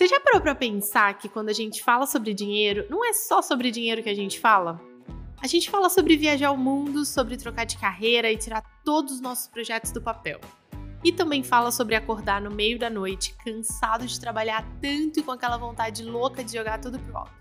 [0.00, 3.42] Você já parou para pensar que quando a gente fala sobre dinheiro, não é só
[3.42, 4.80] sobre dinheiro que a gente fala?
[5.42, 9.20] A gente fala sobre viajar o mundo, sobre trocar de carreira e tirar todos os
[9.20, 10.40] nossos projetos do papel.
[11.04, 15.32] E também fala sobre acordar no meio da noite, cansado de trabalhar tanto e com
[15.32, 17.34] aquela vontade louca de jogar tudo pro alto.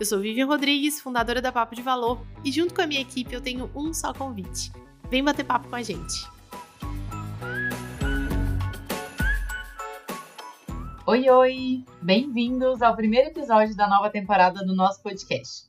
[0.00, 3.34] Eu sou Vivian Rodrigues, fundadora da Papo de Valor, e junto com a minha equipe
[3.34, 4.72] eu tenho um só convite.
[5.10, 6.33] Vem bater papo com a gente.
[11.06, 11.84] Oi, oi!
[12.00, 15.68] Bem-vindos ao primeiro episódio da nova temporada do nosso podcast.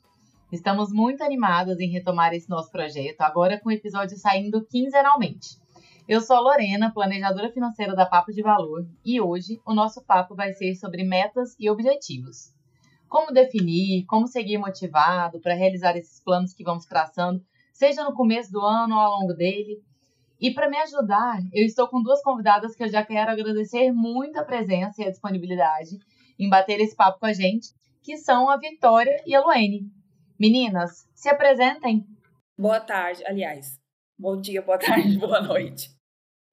[0.49, 5.57] Estamos muito animadas em retomar esse nosso projeto, agora com o episódio saindo quinzenalmente.
[6.07, 10.35] Eu sou a Lorena, planejadora financeira da Papo de Valor, e hoje o nosso papo
[10.35, 12.53] vai ser sobre metas e objetivos.
[13.09, 17.43] Como definir, como seguir motivado para realizar esses planos que vamos traçando,
[17.73, 19.83] seja no começo do ano ou ao longo dele,
[20.39, 24.37] e para me ajudar, eu estou com duas convidadas que eu já quero agradecer muito
[24.37, 25.97] a presença e a disponibilidade
[26.37, 27.69] em bater esse papo com a gente,
[28.03, 29.89] que são a Vitória e a Luene.
[30.37, 32.05] Meninas, se apresentem.
[32.57, 33.79] Boa tarde, aliás.
[34.17, 35.89] Bom dia, boa tarde, boa noite.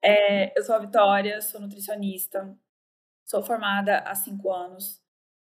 [0.03, 2.57] É, eu sou a Vitória, sou nutricionista,
[3.25, 5.01] sou formada há cinco anos,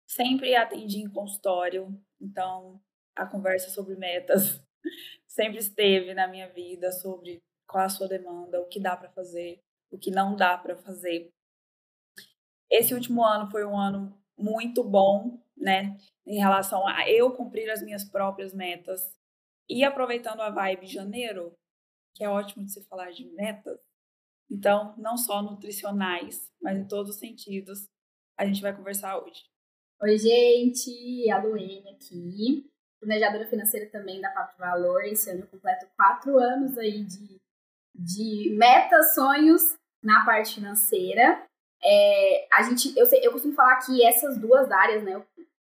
[0.06, 2.82] sempre atendi em consultório, então
[3.16, 4.62] a conversa sobre metas
[5.28, 9.62] sempre esteve na minha vida, sobre qual a sua demanda, o que dá para fazer,
[9.92, 11.32] o que não dá para fazer.
[12.70, 17.82] Esse último ano foi um ano muito bom, né, em relação a eu cumprir as
[17.82, 19.02] minhas próprias metas
[19.70, 21.54] e aproveitando a vibe janeiro,
[22.14, 23.80] que é ótimo de se falar de metas.
[24.50, 27.90] Então, não só nutricionais, mas em todos os sentidos,
[28.38, 29.44] a gente vai conversar hoje.
[30.02, 35.04] Oi, gente, a Luene aqui, planejadora financeira também da Papo Valor.
[35.04, 37.42] Esse ano eu completo quatro anos aí de
[37.98, 41.44] de metas, sonhos na parte financeira.
[41.84, 45.22] É, a gente, eu, sei, eu costumo falar que essas duas áreas, né,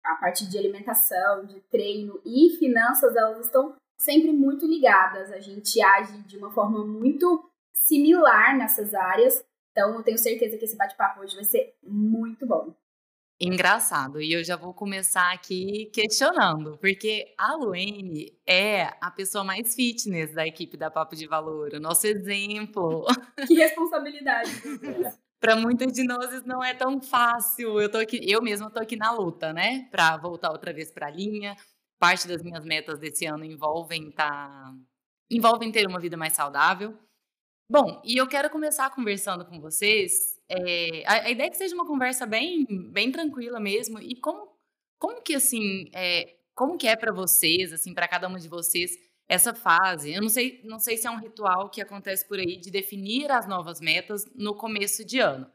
[0.05, 5.33] a parte de alimentação, de treino e finanças, elas estão sempre muito ligadas.
[5.33, 9.45] A gente age de uma forma muito similar nessas áreas.
[9.73, 12.75] Então, eu tenho certeza que esse bate-papo hoje vai ser muito bom.
[13.39, 19.75] Engraçado, e eu já vou começar aqui questionando, porque a Luene é a pessoa mais
[19.75, 23.05] fitness da equipe da Papo de Valor, o nosso exemplo.
[23.47, 24.51] Que responsabilidade.
[25.39, 27.79] Para muitas de nós não é tão fácil.
[27.79, 31.09] Eu tô aqui, eu mesma tô aqui na luta, né, para voltar outra vez para
[31.09, 31.55] a linha.
[31.99, 34.75] Parte das minhas metas desse ano envolvem tá
[35.31, 36.99] envolvem ter uma vida mais saudável.
[37.71, 41.75] Bom, e eu quero começar conversando com vocês é, a, a, ideia é que seja
[41.75, 43.99] uma conversa bem, bem tranquila mesmo.
[43.99, 44.49] E como,
[44.99, 48.93] como que assim, é, como que é para vocês, assim, para cada uma de vocês
[49.29, 50.13] essa fase?
[50.15, 53.31] Eu não sei, não sei se é um ritual que acontece por aí de definir
[53.31, 55.51] as novas metas no começo de ano.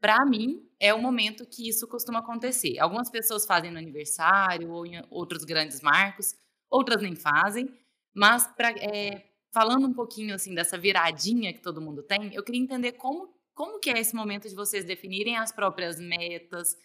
[0.00, 2.78] Para mim, é o momento que isso costuma acontecer.
[2.78, 6.34] Algumas pessoas fazem no aniversário ou em outros grandes marcos,
[6.70, 7.68] outras nem fazem.
[8.14, 12.60] Mas pra, é, falando um pouquinho assim dessa viradinha que todo mundo tem, eu queria
[12.60, 16.76] entender como como que é esse momento de vocês definirem as próprias metas?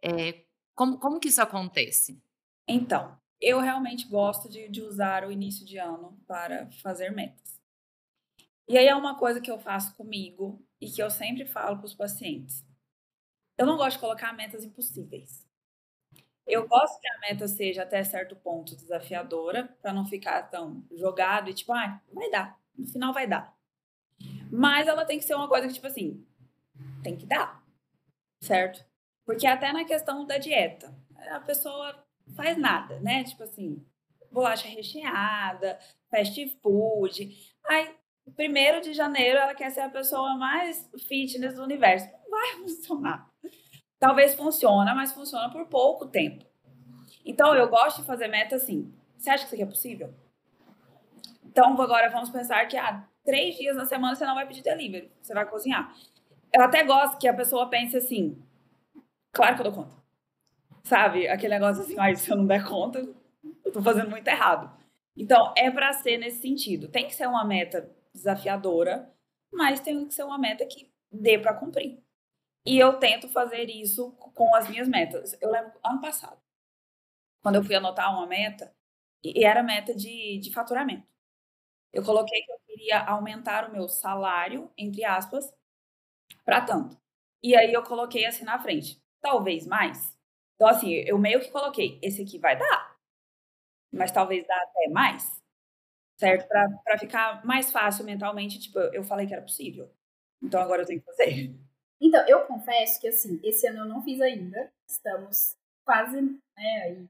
[0.00, 2.22] É, como, como que isso acontece?
[2.66, 7.60] Então, eu realmente gosto de, de usar o início de ano para fazer metas.
[8.68, 11.86] E aí é uma coisa que eu faço comigo e que eu sempre falo para
[11.86, 12.64] os pacientes.
[13.58, 15.44] Eu não gosto de colocar metas impossíveis.
[16.46, 21.50] Eu gosto que a meta seja até certo ponto desafiadora, para não ficar tão jogado
[21.50, 23.56] e tipo, ah, vai dar, no final vai dar.
[24.50, 26.24] Mas ela tem que ser uma coisa que, tipo assim,
[27.02, 27.62] tem que dar,
[28.40, 28.84] certo?
[29.24, 30.94] Porque até na questão da dieta,
[31.30, 32.04] a pessoa
[32.36, 33.24] faz nada, né?
[33.24, 33.84] Tipo assim,
[34.30, 35.78] bolacha recheada,
[36.10, 37.54] fast food.
[37.66, 37.94] Aí,
[38.34, 42.08] primeiro de janeiro, ela quer ser a pessoa mais fitness do universo.
[42.24, 43.30] Não vai funcionar.
[43.98, 46.44] Talvez funcione, mas funciona por pouco tempo.
[47.24, 48.92] Então, eu gosto de fazer meta assim.
[49.16, 50.14] Você acha que isso aqui é possível?
[51.44, 55.10] Então, agora vamos pensar que ah, três dias na semana você não vai pedir delivery,
[55.20, 55.94] você vai cozinhar.
[56.52, 58.42] Eu até gosto que a pessoa pense assim,
[59.32, 60.02] claro que eu dou conta.
[60.84, 61.28] Sabe?
[61.28, 62.98] Aquele negócio assim, ah, se eu não der conta,
[63.64, 64.70] eu tô fazendo muito errado.
[65.16, 66.88] Então, é para ser nesse sentido.
[66.88, 69.10] Tem que ser uma meta desafiadora,
[69.52, 72.02] mas tem que ser uma meta que dê para cumprir.
[72.64, 75.36] E eu tento fazer isso com as minhas metas.
[75.40, 76.38] Eu lembro ano passado,
[77.42, 78.72] quando eu fui anotar uma meta,
[79.22, 81.06] e era meta de, de faturamento.
[81.92, 85.52] Eu coloquei que eu queria aumentar o meu salário, entre aspas,
[86.44, 86.96] para tanto.
[87.42, 90.16] E aí eu coloquei assim na frente, talvez mais.
[90.56, 92.96] Então, assim, eu meio que coloquei, esse aqui vai dar,
[93.92, 95.42] mas talvez dá até mais,
[96.18, 96.48] certo?
[96.48, 99.90] Para ficar mais fácil mentalmente, tipo, eu falei que era possível.
[100.42, 101.54] Então agora eu tenho que fazer.
[102.00, 104.72] Então, eu confesso que, assim, esse ano eu não fiz ainda.
[104.88, 107.08] Estamos quase, né, aí,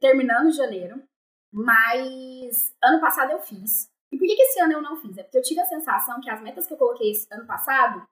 [0.00, 1.07] terminando janeiro.
[1.52, 3.90] Mas ano passado eu fiz.
[4.12, 5.16] E por que, que esse ano eu não fiz?
[5.18, 8.06] É porque eu tive a sensação que as metas que eu coloquei esse ano passado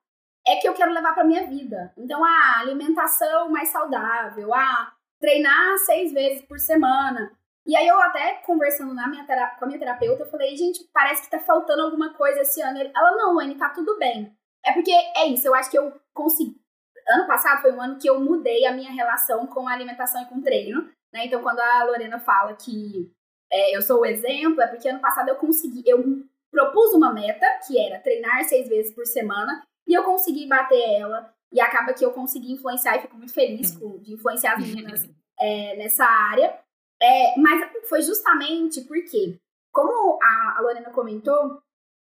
[0.45, 1.91] é que eu quero levar para minha vida.
[1.97, 7.31] Então, a alimentação mais saudável, a treinar seis vezes por semana.
[7.65, 11.23] E aí eu até conversando na minha com a minha terapeuta, eu falei, gente, parece
[11.23, 12.79] que tá faltando alguma coisa esse ano.
[12.79, 14.33] Ela, não, Wayne, tá tudo bem.
[14.65, 16.55] É porque é isso, eu acho que eu consegui.
[17.09, 20.25] Ano passado foi um ano que eu mudei a minha relação com a alimentação e
[20.27, 20.89] com o treino.
[21.13, 21.25] Né?
[21.25, 23.11] Então, quando a Lorena fala que
[23.51, 26.03] é, eu sou o exemplo, é porque ano passado eu consegui, eu
[26.51, 31.33] propus uma meta, que era treinar seis vezes por semana, e eu consegui bater ela.
[31.51, 33.99] E acaba que eu consegui influenciar e fico muito feliz uhum.
[33.99, 35.09] de influenciar as meninas
[35.39, 36.59] é, nessa área.
[37.01, 39.39] É, mas foi justamente porque,
[39.71, 41.61] como a, a Lorena comentou,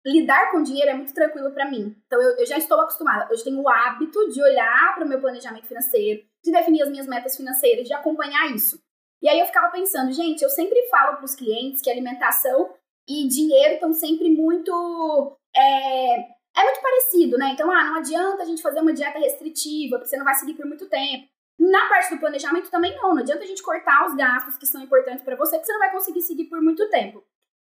[0.06, 1.95] lidar com dinheiro é muito tranquilo para mim.
[2.07, 3.28] Então eu, eu, já estou acostumada.
[3.30, 7.07] Eu tenho o hábito de olhar para o meu planejamento financeiro, de definir as minhas
[7.07, 8.81] metas financeiras, de acompanhar isso.
[9.22, 12.74] E aí eu ficava pensando, gente, eu sempre falo para os clientes que alimentação
[13.08, 17.52] e dinheiro estão sempre muito é, é muito parecido, né?
[17.52, 20.54] Então, ah, não adianta a gente fazer uma dieta restritiva, porque você não vai seguir
[20.56, 21.28] por muito tempo.
[21.60, 24.81] Na parte do planejamento também não, não adianta a gente cortar os gastos que são
[24.81, 27.24] importantes para você, que você não vai conseguir seguir por muito tempo.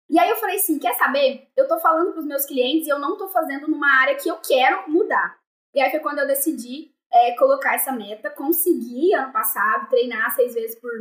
[0.09, 1.47] E aí eu falei assim, quer saber?
[1.55, 4.37] Eu tô falando pros meus clientes e eu não tô fazendo numa área que eu
[4.37, 5.37] quero mudar.
[5.73, 10.53] E aí foi quando eu decidi é, colocar essa meta, consegui ano passado treinar seis
[10.53, 10.91] vezes por,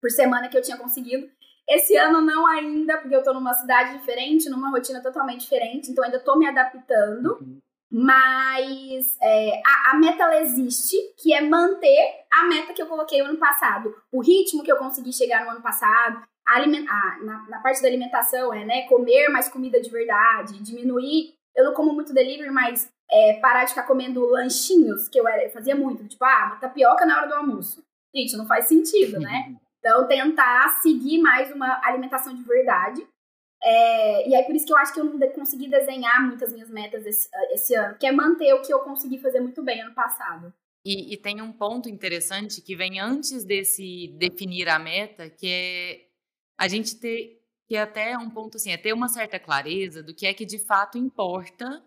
[0.00, 1.28] por semana que eu tinha conseguido.
[1.68, 6.02] Esse ano não ainda, porque eu tô numa cidade diferente, numa rotina totalmente diferente, então
[6.02, 7.38] ainda tô me adaptando.
[7.40, 7.58] Uhum.
[7.90, 13.22] Mas é, a, a, meta ela existe, que é manter a meta que eu coloquei
[13.22, 13.94] no ano passado.
[14.12, 16.22] O ritmo que eu consegui chegar no ano passado.
[16.46, 20.62] A aliment, a, na, na, parte da alimentação é né, comer mais comida de verdade,
[20.62, 21.34] diminuir.
[21.54, 25.44] Eu não como muito delivery, mas é, parar de ficar comendo lanchinhos, que eu, era,
[25.44, 26.06] eu fazia muito.
[26.06, 27.82] Tipo, ah, tapioca na hora do almoço.
[28.14, 29.54] Gente, não faz sentido, né?
[29.88, 33.08] Então, tentar seguir mais uma alimentação de verdade.
[33.62, 36.68] É, e aí, por isso que eu acho que eu não consegui desenhar muitas minhas
[36.68, 39.94] metas esse, esse ano, que é manter o que eu consegui fazer muito bem ano
[39.94, 40.52] passado.
[40.84, 46.00] E, e, tem um ponto interessante que vem antes desse definir a meta, que é
[46.58, 50.14] a gente ter, que é até um ponto assim, é ter uma certa clareza do
[50.14, 51.82] que é que de fato importa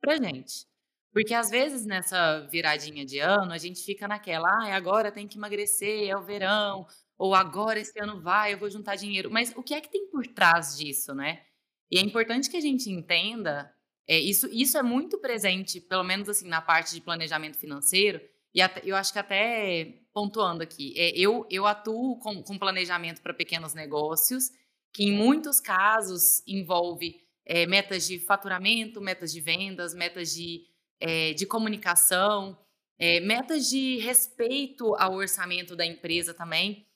[0.00, 0.66] pra gente.
[1.12, 5.36] Porque às vezes nessa viradinha de ano, a gente fica naquela, ah, agora tem que
[5.36, 6.86] emagrecer, é o verão,
[7.20, 9.30] ou agora esse ano vai, eu vou juntar dinheiro.
[9.30, 11.42] Mas o que é que tem por trás disso, né?
[11.90, 13.70] E é importante que a gente entenda,
[14.08, 18.22] é, isso, isso é muito presente, pelo menos assim, na parte de planejamento financeiro,
[18.54, 23.20] e até, eu acho que até pontuando aqui, é, eu, eu atuo com, com planejamento
[23.20, 24.50] para pequenos negócios,
[24.90, 30.62] que em muitos casos envolve é, metas de faturamento, metas de vendas, metas de,
[30.98, 32.58] é, de comunicação,
[32.98, 36.86] é, metas de respeito ao orçamento da empresa também.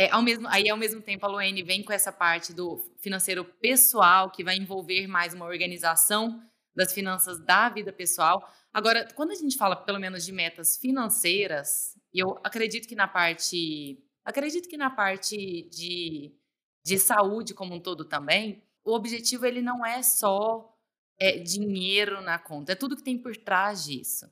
[0.00, 3.44] É, ao mesmo, aí, ao mesmo tempo, a Luane vem com essa parte do financeiro
[3.44, 6.42] pessoal, que vai envolver mais uma organização
[6.74, 8.42] das finanças da vida pessoal.
[8.72, 14.02] Agora, quando a gente fala, pelo menos, de metas financeiras, eu acredito que na parte.
[14.24, 16.34] Acredito que na parte de,
[16.82, 20.74] de saúde como um todo também, o objetivo ele não é só
[21.18, 24.24] é, dinheiro na conta, é tudo que tem por trás disso.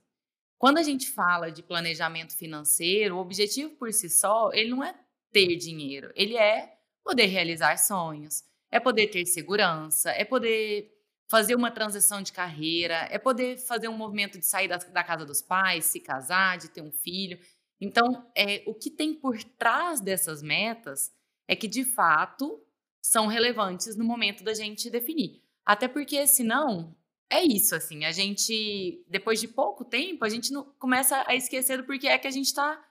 [0.57, 4.95] Quando a gente fala de planejamento financeiro, o objetivo por si só, ele não é
[5.33, 6.11] ter dinheiro.
[6.15, 10.93] Ele é poder realizar sonhos, é poder ter segurança, é poder
[11.29, 15.25] fazer uma transição de carreira, é poder fazer um movimento de sair da, da casa
[15.25, 17.39] dos pais, se casar, de ter um filho.
[17.81, 21.13] Então, é, o que tem por trás dessas metas
[21.47, 22.63] é que, de fato,
[23.01, 25.43] são relevantes no momento da gente definir.
[25.65, 26.97] Até porque, senão,
[27.31, 31.77] é isso, assim, a gente, depois de pouco tempo, a gente não, começa a esquecer
[31.77, 32.83] do porquê é que a gente está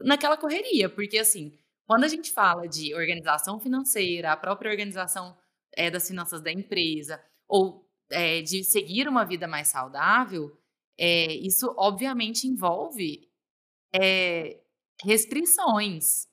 [0.00, 0.88] naquela correria.
[0.88, 5.36] Porque, assim, quando a gente fala de organização financeira, a própria organização
[5.76, 10.56] é, das finanças da empresa, ou é, de seguir uma vida mais saudável,
[10.98, 13.28] é, isso obviamente envolve
[15.04, 16.26] restrições.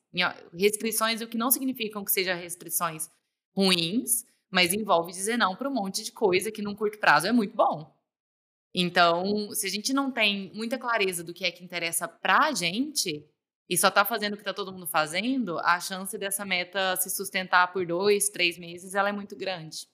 [0.52, 3.08] Restrições, o que não significam que sejam restrições
[3.56, 7.32] ruins, mas envolve dizer não para um monte de coisa que num curto prazo é
[7.32, 7.96] muito bom.
[8.74, 12.54] Então, se a gente não tem muita clareza do que é que interessa para a
[12.54, 13.26] gente,
[13.72, 17.10] e só está fazendo o que está todo mundo fazendo, a chance dessa meta se
[17.10, 19.88] sustentar por dois, três meses, ela é muito grande.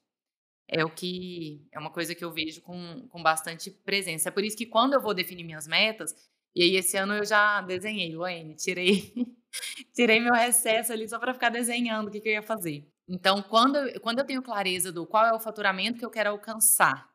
[0.68, 4.30] É o que é uma coisa que eu vejo com, com bastante presença.
[4.30, 6.12] É por isso que quando eu vou definir minhas metas,
[6.56, 9.14] e aí esse ano eu já desenhei, Luane, tirei,
[9.94, 12.84] tirei meu recesso ali só para ficar desenhando o que, que eu ia fazer.
[13.08, 17.08] Então, quando, quando eu tenho clareza do qual é o faturamento que eu quero alcançar,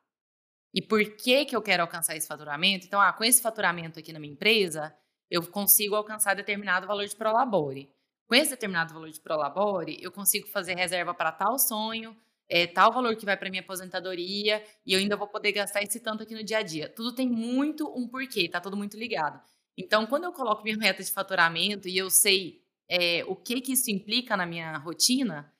[0.73, 2.85] E por que, que eu quero alcançar esse faturamento?
[2.87, 4.95] Então, ah, com esse faturamento aqui na minha empresa,
[5.33, 7.89] eu consigo alcançar determinado valor de prolabore.
[8.27, 12.15] Com esse determinado valor de prolabore, eu consigo fazer reserva para tal sonho,
[12.47, 15.99] é, tal valor que vai para minha aposentadoria, e eu ainda vou poder gastar esse
[15.99, 16.87] tanto aqui no dia a dia.
[16.87, 19.41] Tudo tem muito um porquê, tá tudo muito ligado.
[19.75, 23.73] Então, quando eu coloco minha meta de faturamento e eu sei é, o que que
[23.73, 25.51] isso implica na minha rotina,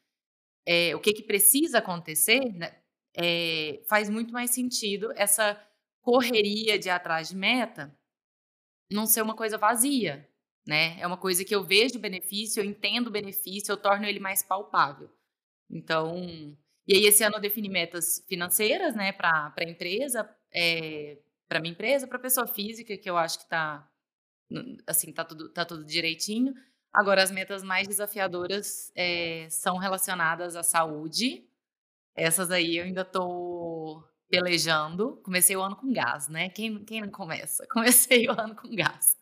[0.68, 2.75] é, o que que precisa acontecer, né,
[3.15, 5.60] é, faz muito mais sentido essa
[6.00, 7.92] correria de atrás de meta
[8.92, 10.28] não ser uma coisa vazia,
[10.66, 11.00] né?
[11.00, 14.44] É uma coisa que eu vejo benefício, eu entendo o benefício, eu torno ele mais
[14.44, 15.10] palpável.
[15.70, 16.56] Então,
[16.88, 21.72] e aí esse ano eu defini metas financeiras, né, para a empresa, é, para minha
[21.72, 23.90] empresa, para pessoa física, que eu acho que está
[24.88, 26.54] assim, tá tudo, tá tudo direitinho.
[26.92, 31.48] Agora, as metas mais desafiadoras é, são relacionadas à saúde.
[32.16, 35.22] Essas aí eu ainda estou pelejando.
[35.24, 36.50] Comecei o ano com gás, né?
[36.50, 37.66] Quem, quem não começa?
[37.72, 39.16] Comecei o ano com gás.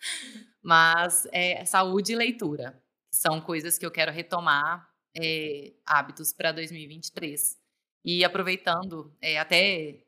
[0.63, 4.88] Mas é, saúde e leitura são coisas que eu quero retomar
[5.22, 7.58] é, hábitos para 2023.
[8.06, 10.01] E aproveitando, é, até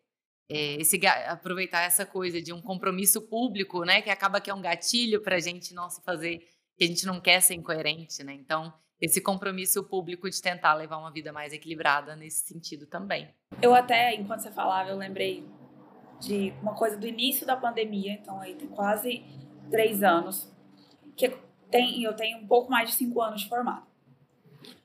[0.50, 4.02] é, esse, aproveitar essa coisa de um compromisso público, né?
[4.02, 7.06] Que acaba que é um gatilho para a gente não se fazer que a gente
[7.06, 8.34] não quer ser incoerente, né?
[8.34, 13.28] Então, esse compromisso público de tentar levar uma vida mais equilibrada nesse sentido também.
[13.62, 15.46] Eu até, enquanto você falava, eu lembrei
[16.22, 19.26] de uma coisa do início da pandemia, então aí tem quase
[19.70, 20.50] três anos,
[21.18, 21.38] que
[21.70, 23.86] tem, eu tenho um pouco mais de cinco anos de formado.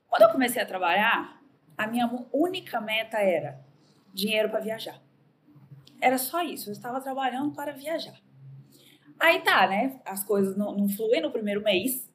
[0.09, 1.41] Quando eu comecei a trabalhar,
[1.77, 3.65] a minha única meta era
[4.13, 5.01] dinheiro para viajar.
[6.01, 8.19] Era só isso, eu estava trabalhando para viajar.
[9.17, 10.01] Aí tá, né?
[10.03, 12.08] As coisas não, não fluem no primeiro mês.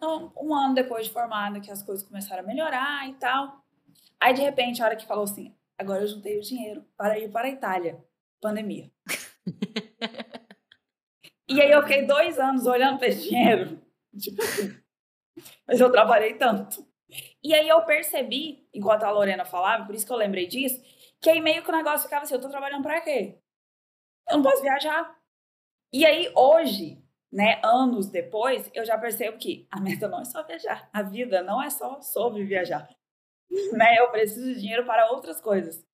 [0.00, 3.62] Então, um ano depois de formada, que as coisas começaram a melhorar e tal.
[4.18, 7.30] Aí, de repente, a hora que falou assim: agora eu juntei o dinheiro para ir
[7.30, 8.02] para a Itália.
[8.40, 8.90] Pandemia.
[11.46, 13.78] e aí eu fiquei dois anos olhando para esse dinheiro.
[14.18, 14.74] Tipo assim.
[15.68, 16.82] Mas eu trabalhei tanto.
[17.44, 20.82] E aí eu percebi, enquanto a Lorena falava, por isso que eu lembrei disso,
[21.20, 23.38] que aí meio que o negócio ficava assim: eu tô trabalhando para quê?
[24.30, 25.14] Eu não posso viajar.
[25.92, 30.42] E aí, hoje, né, anos depois, eu já percebo que a meta não é só
[30.42, 30.88] viajar.
[30.92, 32.88] A vida não é só sobre viajar.
[33.72, 33.98] né?
[33.98, 35.84] Eu preciso de dinheiro para outras coisas.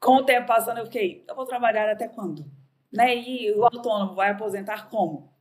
[0.00, 2.44] Com o tempo passando, eu fiquei, eu vou trabalhar até quando?
[2.92, 3.16] Né?
[3.16, 5.32] E o autônomo vai aposentar como?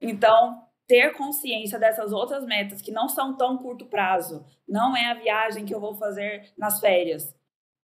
[0.00, 5.14] Então, ter consciência dessas outras metas que não são tão curto prazo, não é a
[5.14, 7.34] viagem que eu vou fazer nas férias,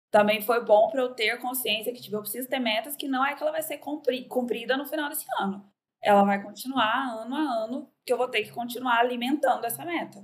[0.10, 3.25] também foi bom para eu ter consciência que tipo, eu preciso ter metas que não
[3.25, 5.70] é que ela vai ser cumprida no final desse ano.
[6.05, 10.24] Ela vai continuar ano a ano, que eu vou ter que continuar alimentando essa meta.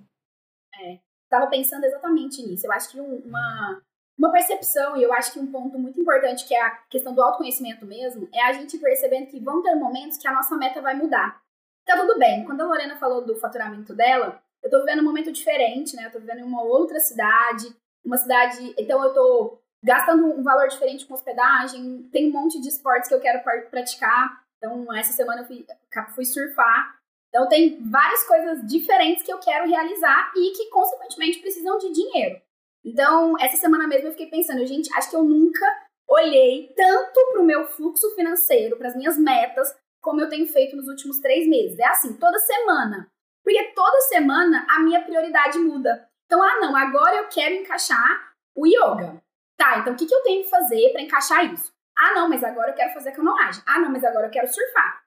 [0.79, 2.67] É, estava pensando exatamente nisso.
[2.67, 3.81] Eu acho que uma,
[4.15, 7.21] uma percepção, e eu acho que um ponto muito importante, que é a questão do
[7.23, 10.93] autoconhecimento mesmo, é a gente percebendo que vão ter momentos que a nossa meta vai
[10.93, 11.41] mudar.
[11.83, 12.45] Tá tudo bem.
[12.45, 16.05] Quando a Lorena falou do faturamento dela, eu tô vivendo um momento diferente, né?
[16.05, 18.75] Eu tô vivendo em uma outra cidade, uma cidade.
[18.77, 23.15] Então eu tô gastando um valor diferente com hospedagem, tem um monte de esportes que
[23.15, 24.40] eu quero praticar.
[24.61, 25.65] Então, essa semana eu fui,
[26.13, 26.95] fui surfar.
[27.29, 32.39] Então, tem várias coisas diferentes que eu quero realizar e que, consequentemente, precisam de dinheiro.
[32.85, 35.65] Então, essa semana mesmo eu fiquei pensando, gente, acho que eu nunca
[36.07, 40.75] olhei tanto para o meu fluxo financeiro, para as minhas metas, como eu tenho feito
[40.75, 41.79] nos últimos três meses.
[41.79, 43.09] É assim, toda semana.
[43.43, 46.07] Porque toda semana a minha prioridade muda.
[46.25, 49.21] Então, ah, não, agora eu quero encaixar o yoga.
[49.57, 51.71] Tá, então o que, que eu tenho que fazer para encaixar isso?
[52.01, 53.61] Ah, não, mas agora eu quero fazer canoagem.
[53.63, 55.03] Ah, não, mas agora eu quero surfar.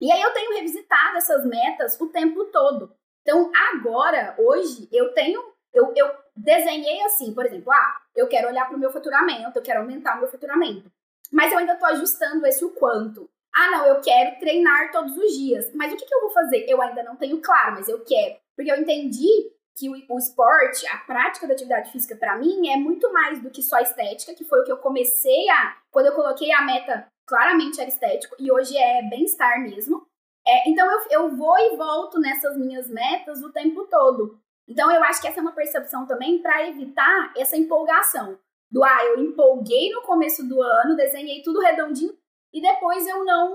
[0.00, 2.94] E aí eu tenho revisitado essas metas o tempo todo.
[3.22, 5.42] Então, agora, hoje, eu tenho.
[5.74, 9.62] Eu, eu desenhei assim, por exemplo, ah, eu quero olhar para o meu faturamento, eu
[9.62, 10.90] quero aumentar o meu faturamento.
[11.32, 13.28] Mas eu ainda estou ajustando esse o quanto.
[13.52, 15.74] Ah, não, eu quero treinar todos os dias.
[15.74, 16.64] Mas o que, que eu vou fazer?
[16.68, 18.36] Eu ainda não tenho claro, mas eu quero.
[18.54, 22.76] Porque eu entendi que o, o esporte, a prática da atividade física para mim é
[22.76, 26.14] muito mais do que só estética, que foi o que eu comecei a quando eu
[26.14, 30.06] coloquei a meta claramente era estético e hoje é bem-estar mesmo.
[30.46, 34.40] É, então eu, eu vou e volto nessas minhas metas o tempo todo.
[34.66, 38.38] Então eu acho que essa é uma percepção também para evitar essa empolgação.
[38.70, 42.16] Do ah, eu empolguei no começo do ano, desenhei tudo redondinho
[42.52, 43.54] e depois eu não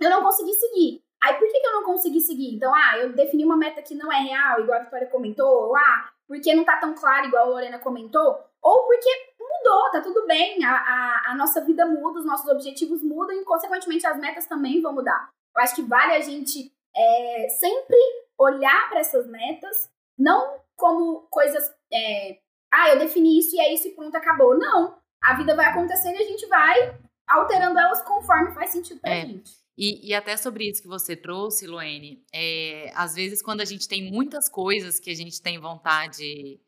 [0.00, 1.02] eu não consegui seguir.
[1.22, 2.54] Aí por que, que eu não consegui seguir?
[2.54, 5.76] Então, ah, eu defini uma meta que não é real, igual a Vitória comentou, ou
[5.76, 9.08] ah, porque não tá tão claro, igual a Lorena comentou, ou porque
[9.40, 13.44] mudou, tá tudo bem, a, a, a nossa vida muda, os nossos objetivos mudam e,
[13.44, 15.30] consequentemente, as metas também vão mudar.
[15.56, 17.96] Eu acho que vale a gente é, sempre
[18.38, 21.74] olhar para essas metas, não como coisas.
[21.92, 22.38] É,
[22.72, 24.56] ah, eu defini isso e é isso e pronto, acabou.
[24.56, 24.96] Não.
[25.20, 26.96] A vida vai acontecendo e a gente vai
[27.26, 29.20] alterando elas conforme faz sentido pra É.
[29.22, 29.52] gente.
[29.78, 33.86] E, e até sobre isso que você trouxe, Luene, é, às vezes quando a gente
[33.86, 36.58] tem muitas coisas que a gente tem vontade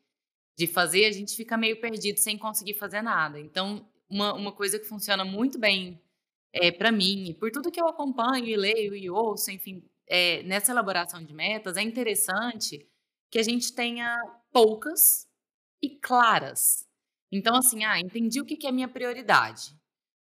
[0.57, 3.37] de fazer, a gente fica meio perdido sem conseguir fazer nada.
[3.37, 6.01] Então, uma, uma coisa que funciona muito bem
[6.53, 10.71] é, para mim, por tudo que eu acompanho e leio e ouço, enfim, é, nessa
[10.71, 12.87] elaboração de metas, é interessante
[13.29, 14.15] que a gente tenha
[14.53, 15.27] poucas
[15.81, 16.87] e claras.
[17.29, 19.75] Então, assim, ah, entendi o que que é minha prioridade.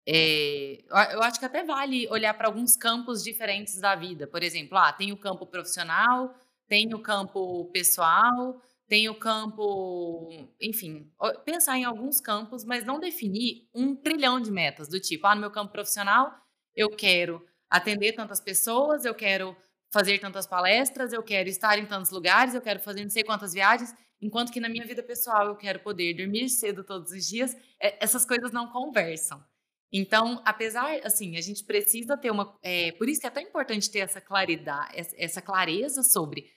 [0.09, 4.25] É, eu- eu acho que até vale olhar para alguns campos diferentes da vida.
[4.27, 6.33] Por exemplo, ah, tem o campo profissional,
[6.67, 10.29] tem o campo pessoal, tem o campo.
[10.61, 11.11] Enfim,
[11.45, 15.41] pensar em alguns campos, mas não definir um trilhão de metas, do tipo, ah, no
[15.41, 16.31] meu campo profissional,
[16.75, 19.55] eu quero atender tantas pessoas, eu quero
[19.91, 23.53] fazer tantas palestras, eu quero estar em tantos lugares, eu quero fazer não sei quantas
[23.53, 27.55] viagens, enquanto que na minha vida pessoal eu quero poder dormir cedo todos os dias.
[27.81, 29.43] É, essas coisas não conversam.
[29.91, 32.57] Então, apesar, assim, a gente precisa ter uma.
[32.61, 36.51] é, por isso que é tão importante ter essa claridade, essa- clareza sobre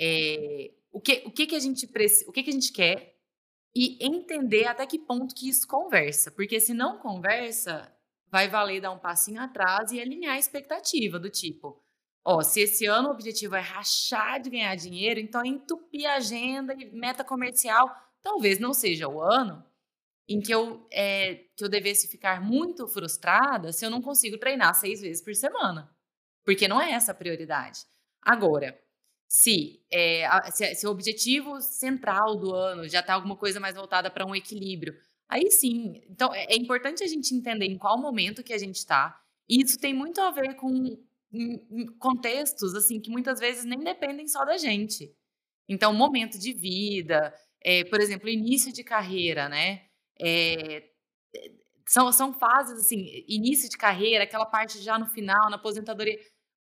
[0.00, 1.86] é, o, que, o, que, que, a gente
[2.26, 3.16] o que, que a gente quer
[3.74, 6.30] e entender até que ponto que isso conversa.
[6.30, 7.92] Porque se não conversa,
[8.30, 11.82] vai valer dar um passinho atrás e alinhar a expectativa do tipo.
[12.24, 16.16] Ó, se esse ano o objetivo é rachar de ganhar dinheiro, então é entupir a
[16.16, 17.88] agenda e meta comercial.
[18.22, 19.64] Talvez não seja o ano
[20.28, 24.74] em que eu, é, que eu devesse ficar muito frustrada se eu não consigo treinar
[24.74, 25.90] seis vezes por semana.
[26.44, 27.80] Porque não é essa a prioridade.
[28.22, 28.78] Agora,
[29.28, 34.10] se, é, se, se o objetivo central do ano já está alguma coisa mais voltada
[34.10, 34.96] para um equilíbrio,
[35.28, 36.02] aí sim.
[36.08, 39.20] Então, é, é importante a gente entender em qual momento que a gente está.
[39.48, 40.98] E isso tem muito a ver com
[41.98, 45.14] contextos assim que muitas vezes nem dependem só da gente.
[45.68, 49.85] Então, momento de vida, é, por exemplo, início de carreira, né?
[50.20, 50.84] É,
[51.86, 56.18] são, são fases assim, início de carreira, aquela parte já no final, na aposentadoria.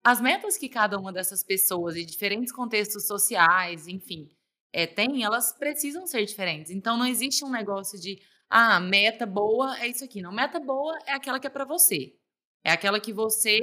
[0.04, 4.28] As metas que cada uma dessas pessoas, em diferentes contextos sociais, enfim,
[4.72, 6.70] é, tem, elas precisam ser diferentes.
[6.70, 10.22] Então, não existe um negócio de, ah, meta boa é isso aqui.
[10.22, 12.14] Não, meta boa é aquela que é para você.
[12.64, 13.58] É aquela que você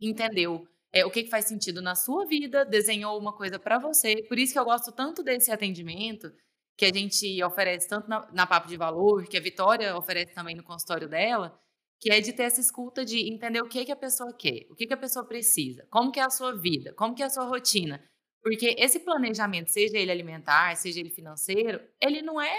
[0.00, 4.22] entendeu é, o que, que faz sentido na sua vida, desenhou uma coisa para você.
[4.28, 6.32] Por isso que eu gosto tanto desse atendimento
[6.80, 10.56] que a gente oferece tanto na, na Papo de Valor, que a Vitória oferece também
[10.56, 11.54] no consultório dela,
[12.00, 14.74] que é de ter essa escuta de entender o que, que a pessoa quer, o
[14.74, 17.28] que, que a pessoa precisa, como que é a sua vida, como que é a
[17.28, 18.02] sua rotina.
[18.42, 22.56] Porque esse planejamento, seja ele alimentar, seja ele financeiro, ele não é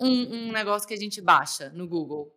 [0.00, 2.34] um, um negócio que a gente baixa no Google,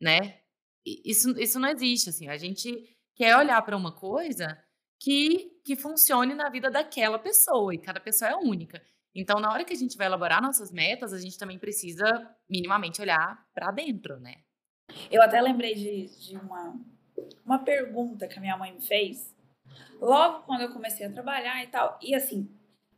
[0.00, 0.40] né?
[0.84, 2.26] Isso, isso não existe, assim.
[2.26, 4.60] A gente quer olhar para uma coisa
[5.00, 8.82] que, que funcione na vida daquela pessoa, e cada pessoa é única.
[9.14, 12.04] Então, na hora que a gente vai elaborar nossas metas, a gente também precisa
[12.48, 14.36] minimamente olhar para dentro, né?
[15.10, 16.74] Eu até lembrei de, de uma,
[17.44, 19.34] uma pergunta que a minha mãe me fez
[20.00, 21.98] logo quando eu comecei a trabalhar e tal.
[22.02, 22.48] E assim,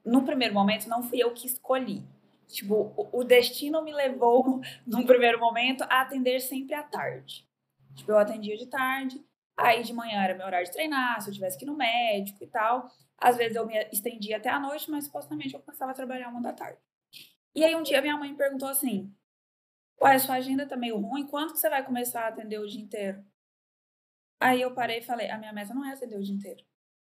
[0.05, 2.03] no primeiro momento, não fui eu que escolhi.
[2.47, 7.47] Tipo, o, o destino me levou, num primeiro momento, a atender sempre à tarde.
[7.95, 9.23] Tipo, eu atendia de tarde,
[9.57, 12.43] aí de manhã era meu horário de treinar, se eu tivesse que ir no médico
[12.43, 12.91] e tal.
[13.23, 16.43] Às vezes eu me estendia até a noite, mas supostamente eu começava a trabalhar uma
[16.43, 16.81] da tarde.
[17.55, 19.15] E aí um dia minha mãe me perguntou assim:
[20.03, 22.81] Ué, sua agenda tá meio ruim, quando que você vai começar a atender o dia
[22.81, 23.25] inteiro?
[24.41, 26.65] Aí eu parei e falei: a minha meta não é atender o dia inteiro.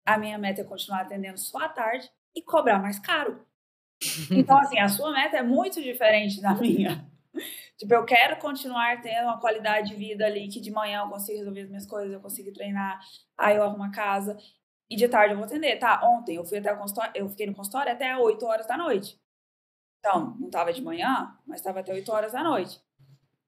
[0.03, 3.45] A minha meta é continuar atendendo só à tarde e cobrar mais caro.
[4.31, 7.05] Então, assim, a sua meta é muito diferente da minha.
[7.77, 11.37] Tipo, eu quero continuar tendo uma qualidade de vida ali, que de manhã eu consigo
[11.37, 12.99] resolver as minhas coisas, eu consigo treinar,
[13.37, 14.37] aí eu arrumo a casa,
[14.89, 15.77] e de tarde eu vou atender.
[15.77, 18.77] Tá, ontem eu fui até o consultório, eu fiquei no consultório até 8 horas da
[18.77, 19.19] noite.
[19.99, 22.81] Então, não tava de manhã, mas tava até 8 horas da noite.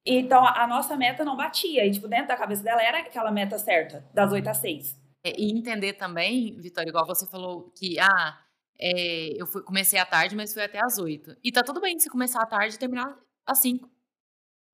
[0.06, 1.86] Então, a nossa meta não batia.
[1.86, 5.00] E, tipo, dentro da cabeça dela era aquela meta certa, das 8 às 6.
[5.24, 8.40] É, E entender também, Vitória, igual você falou que, ah,
[8.80, 11.36] é, eu fui- comecei à tarde, mas fui até às oito.
[11.44, 13.88] E tá tudo bem se começar à tarde e terminar às cinco.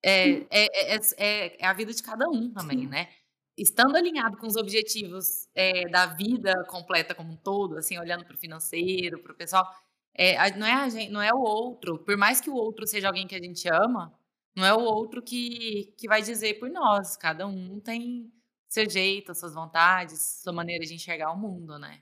[0.01, 3.10] É, é, é, é- é a vida de cada um também, né?
[3.58, 8.36] Estando alinhado com os objetivos é, da vida completa como um todo, assim, olhando para
[8.36, 9.67] o financeiro, para o pessoal,
[10.13, 13.08] é, não, é a gente, não é o outro, por mais que o outro seja
[13.08, 14.13] alguém que a gente ama,
[14.56, 17.15] não é o outro que, que vai dizer por nós.
[17.15, 18.32] Cada um tem
[18.67, 22.02] seu jeito, as suas vontades, sua maneira de enxergar o mundo, né?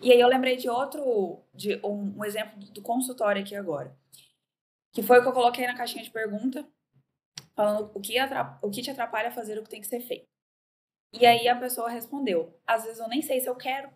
[0.00, 3.94] E aí eu lembrei de outro, de um, um exemplo do consultório aqui agora.
[4.92, 6.66] Que foi o que eu coloquei na caixinha de pergunta,
[7.54, 8.14] falando o que,
[8.62, 10.31] o que te atrapalha a fazer o que tem que ser feito.
[11.12, 13.90] E aí a pessoa respondeu: às vezes eu nem sei se eu quero.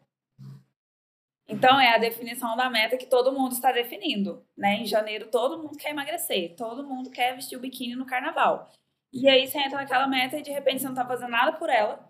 [1.48, 4.76] Então é a definição da meta que todo mundo está definindo, né?
[4.76, 8.70] Em janeiro todo mundo quer emagrecer, todo mundo quer vestir o biquíni no carnaval.
[9.12, 11.70] E aí você entra naquela meta e de repente você não tá fazendo nada por
[11.70, 12.08] ela.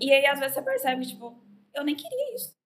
[0.00, 1.38] E aí às vezes você percebe tipo,
[1.74, 2.56] eu nem queria isso.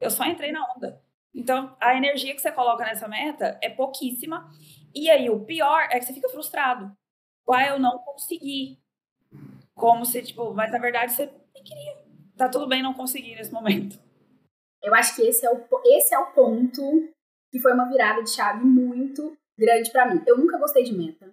[0.00, 1.02] Eu só entrei na onda.
[1.34, 4.48] Então, a energia que você coloca nessa meta é pouquíssima.
[4.94, 6.96] E aí, o pior é que você fica frustrado.
[7.46, 8.78] Uai, eu não consegui.
[9.76, 12.04] Como se, tipo, mas na verdade você nem queria.
[12.36, 13.98] Tá tudo bem não conseguir nesse momento.
[14.82, 16.82] Eu acho que esse é o, esse é o ponto
[17.50, 20.22] que foi uma virada de chave muito grande para mim.
[20.26, 21.32] Eu nunca gostei de meta.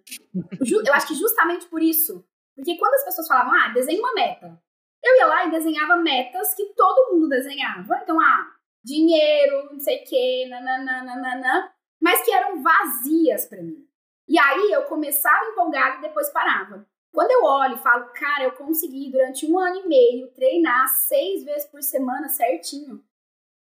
[0.86, 2.24] Eu acho que justamente por isso.
[2.56, 4.62] Porque quando as pessoas falavam, ah, desenha uma meta.
[5.04, 8.00] Eu ia lá e desenhava metas que todo mundo desenhava.
[8.04, 8.52] Então, ah,
[8.84, 13.88] dinheiro, não sei o quê, nananana, mas que eram vazias para mim.
[14.28, 16.88] E aí eu começava empolgada e depois parava.
[17.12, 21.44] Quando eu olho e falo, cara, eu consegui durante um ano e meio treinar seis
[21.44, 23.04] vezes por semana certinho.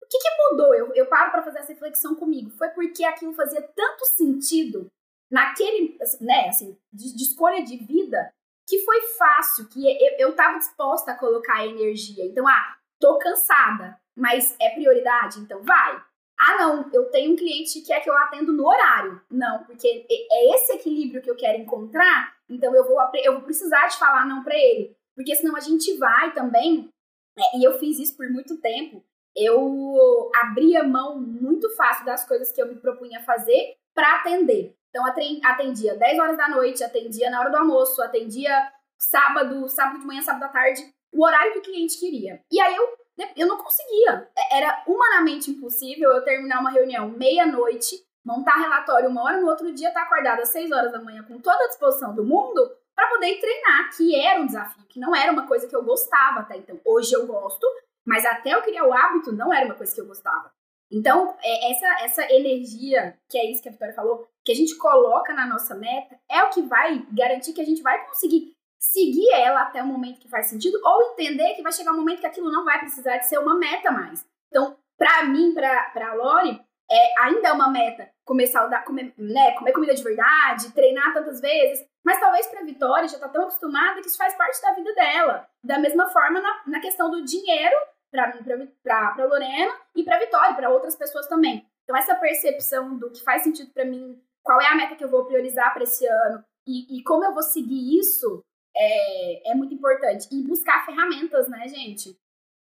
[0.01, 0.73] O que, que mudou?
[0.73, 2.49] Eu, eu paro para fazer essa reflexão comigo.
[2.51, 4.89] Foi porque aquilo fazia tanto sentido
[5.29, 8.31] naquele, né, assim, de, de escolha de vida,
[8.67, 12.25] que foi fácil, que eu, eu tava disposta a colocar energia.
[12.25, 16.01] Então, ah, tô cansada, mas é prioridade, então vai.
[16.39, 19.21] Ah, não, eu tenho um cliente que quer que eu atendo no horário.
[19.29, 23.87] Não, porque é esse equilíbrio que eu quero encontrar, então eu vou, eu vou precisar
[23.87, 24.95] de falar não para ele.
[25.15, 26.89] Porque senão a gente vai também,
[27.37, 29.03] né, e eu fiz isso por muito tempo,
[29.35, 34.75] eu abria mão muito fácil das coisas que eu me propunha fazer para atender.
[34.89, 35.03] Então,
[35.43, 40.21] atendia 10 horas da noite, atendia na hora do almoço, atendia sábado, sábado de manhã,
[40.21, 42.41] sábado da tarde, o horário que o cliente queria.
[42.51, 42.97] E aí eu,
[43.35, 44.29] eu não conseguia.
[44.37, 49.71] É, era humanamente impossível eu terminar uma reunião meia-noite, montar relatório uma hora, no outro
[49.73, 52.71] dia estar tá acordada às 6 horas da manhã com toda a disposição do mundo
[52.95, 56.41] para poder treinar, que era um desafio, que não era uma coisa que eu gostava
[56.41, 56.79] até então.
[56.85, 57.65] Hoje eu gosto,
[58.05, 60.51] mas até eu criar o hábito não era uma coisa que eu gostava.
[60.91, 64.77] Então, é, essa, essa energia, que é isso que a Vitória falou, que a gente
[64.77, 69.31] coloca na nossa meta, é o que vai garantir que a gente vai conseguir seguir
[69.31, 72.27] ela até o momento que faz sentido, ou entender que vai chegar um momento que
[72.27, 74.23] aquilo não vai precisar de ser uma meta mais.
[74.49, 79.51] Então, para mim, para a Lori, é, ainda é uma meta comer, saudável, comer, né,
[79.53, 83.43] comer comida de verdade, treinar tantas vezes, mas talvez para a Vitória já está tão
[83.43, 85.47] acostumada que isso faz parte da vida dela.
[85.63, 87.75] Da mesma forma na, na questão do dinheiro,
[88.11, 91.65] para Lorena e para Vitória, para outras pessoas também.
[91.83, 95.09] Então, essa percepção do que faz sentido para mim, qual é a meta que eu
[95.09, 98.43] vou priorizar para esse ano e, e, como eu vou seguir isso,
[98.75, 100.27] é, é muito importante.
[100.31, 102.17] E buscar ferramentas, né, gente?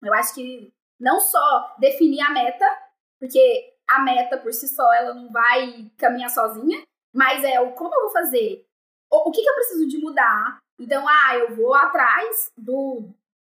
[0.03, 2.67] Eu acho que não só definir a meta,
[3.19, 6.83] porque a meta por si só ela não vai caminhar sozinha,
[7.15, 8.67] mas é o como eu vou fazer,
[9.11, 10.59] o, o que, que eu preciso de mudar.
[10.79, 13.09] Então, ah, eu vou atrás do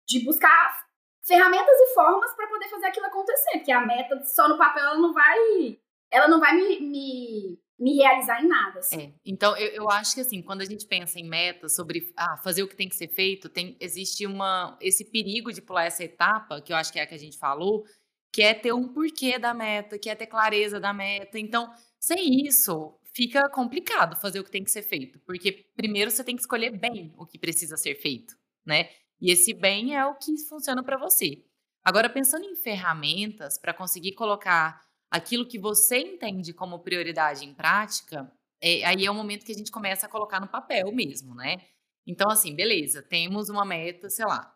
[0.07, 0.85] de buscar
[1.23, 4.97] ferramentas e formas para poder fazer aquilo acontecer, porque a meta só no papel ela
[4.97, 5.79] não vai,
[6.11, 8.79] ela não vai me, me, me realizar em nada.
[8.79, 9.01] Assim.
[9.01, 12.37] É, então eu, eu acho que assim, quando a gente pensa em metas sobre ah,
[12.43, 16.03] fazer o que tem que ser feito, tem existe uma esse perigo de pular essa
[16.03, 17.85] etapa, que eu acho que é a que a gente falou,
[18.31, 21.37] que é ter um porquê da meta, que é ter clareza da meta.
[21.37, 26.23] Então, sem isso, fica complicado fazer o que tem que ser feito, porque primeiro você
[26.23, 28.89] tem que escolher bem o que precisa ser feito, né?
[29.19, 31.43] E esse bem é o que funciona para você.
[31.83, 38.31] Agora, pensando em ferramentas para conseguir colocar aquilo que você entende como prioridade em prática,
[38.61, 41.57] é, aí é o momento que a gente começa a colocar no papel mesmo, né?
[42.05, 44.55] Então, assim, beleza, temos uma meta, sei lá,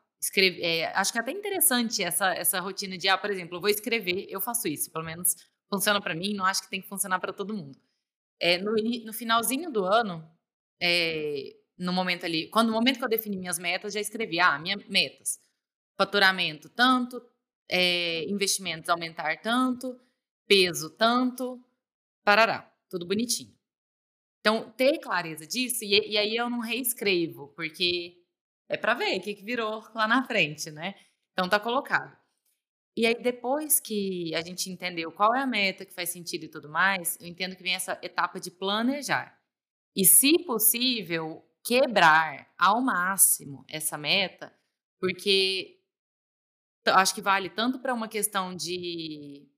[0.59, 3.69] É, acho que é até interessante essa, essa rotina de, ah, por exemplo, eu vou
[3.69, 5.35] escrever, eu faço isso, pelo menos
[5.69, 7.79] funciona para mim, não acho que tem que funcionar para todo mundo.
[8.39, 10.27] É, no, no finalzinho do ano,
[10.81, 14.57] é, no momento ali, quando no momento que eu defini minhas metas, já escrevi, ah,
[14.59, 15.39] minhas metas,
[15.97, 17.21] faturamento tanto,
[17.69, 19.99] é, investimentos aumentar tanto,
[20.47, 21.63] peso tanto,
[22.23, 23.55] parará, tudo bonitinho.
[24.39, 28.24] Então, ter clareza disso, e, e aí eu não reescrevo, porque
[28.69, 30.95] é para ver o que, que virou lá na frente, né?
[31.33, 32.15] Então, tá colocado.
[32.97, 36.49] E aí, depois que a gente entendeu qual é a meta que faz sentido e
[36.49, 39.37] tudo mais, eu entendo que vem essa etapa de planejar.
[39.95, 44.53] E, se possível, quebrar ao máximo essa meta,
[44.99, 45.81] porque
[46.85, 49.49] acho que vale tanto para uma questão de,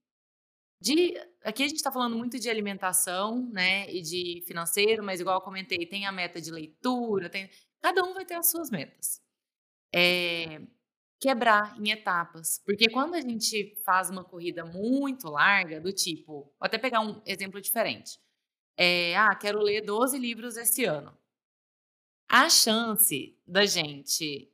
[0.82, 1.14] de.
[1.44, 3.90] Aqui a gente está falando muito de alimentação, né?
[3.92, 7.50] E de financeiro, mas igual eu comentei, tem a meta de leitura, tem,
[7.82, 9.22] cada um vai ter as suas metas.
[9.94, 10.62] É,
[11.20, 12.62] quebrar em etapas.
[12.66, 17.22] Porque quando a gente faz uma corrida muito larga, do tipo, vou até pegar um
[17.26, 18.20] exemplo diferente.
[18.78, 21.18] É, ah, quero ler 12 livros esse ano.
[22.30, 24.52] A chance da gente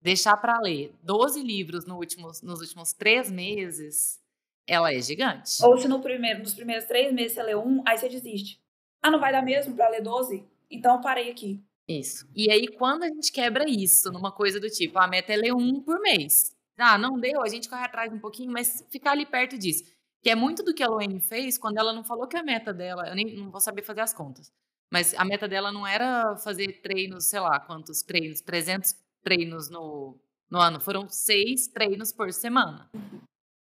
[0.00, 4.18] deixar para ler 12 livros no últimos, nos últimos três meses,
[4.66, 5.62] ela é gigante.
[5.62, 8.62] Ou se no primeiro, nos primeiros três meses você lê um, aí você desiste.
[9.02, 10.44] Ah, não vai dar mesmo para ler 12?
[10.70, 11.62] Então eu parei aqui.
[11.90, 12.24] Isso.
[12.36, 15.52] E aí, quando a gente quebra isso numa coisa do tipo, a meta é ler
[15.52, 16.54] um por mês.
[16.78, 19.82] Ah, não deu, a gente corre atrás um pouquinho, mas ficar ali perto disso.
[20.22, 22.72] Que é muito do que a Luane fez quando ela não falou que a meta
[22.72, 24.52] dela, eu nem não vou saber fazer as contas,
[24.92, 30.16] mas a meta dela não era fazer treinos, sei lá, quantos treinos, 300 treinos no,
[30.48, 32.88] no ano, foram seis treinos por semana.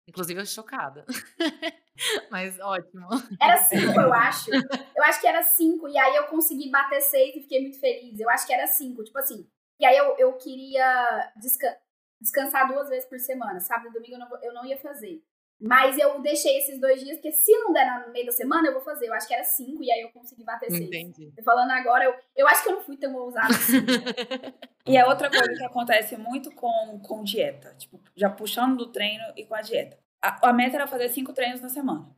[0.06, 1.04] Inclusive, eu chocada.
[2.30, 3.08] Mas ótimo.
[3.40, 4.50] Era cinco, eu acho.
[4.52, 5.88] Eu acho que era cinco.
[5.88, 8.18] E aí eu consegui bater seis e fiquei muito feliz.
[8.18, 9.04] Eu acho que era cinco.
[9.04, 9.46] Tipo assim.
[9.78, 11.76] E aí eu, eu queria desca
[12.20, 13.60] descansar duas vezes por semana.
[13.60, 15.22] Sábado e domingo eu não, eu não ia fazer.
[15.60, 18.72] Mas eu deixei esses dois dias, porque se não der no meio da semana, eu
[18.72, 19.06] vou fazer.
[19.06, 20.82] Eu acho que era cinco, e aí eu consegui bater seis.
[20.82, 21.32] Entendi.
[21.44, 23.76] Falando agora, eu, eu acho que eu não fui tão ousada assim.
[24.86, 27.74] e é outra coisa que acontece muito com, com dieta.
[27.78, 29.96] Tipo, já puxando do treino e com a dieta.
[30.24, 32.08] A, a meta era fazer cinco treinos na semana.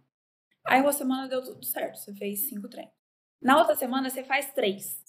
[0.64, 2.94] Aí uma semana deu tudo certo, você fez cinco treinos.
[3.42, 5.04] Na outra semana você faz três.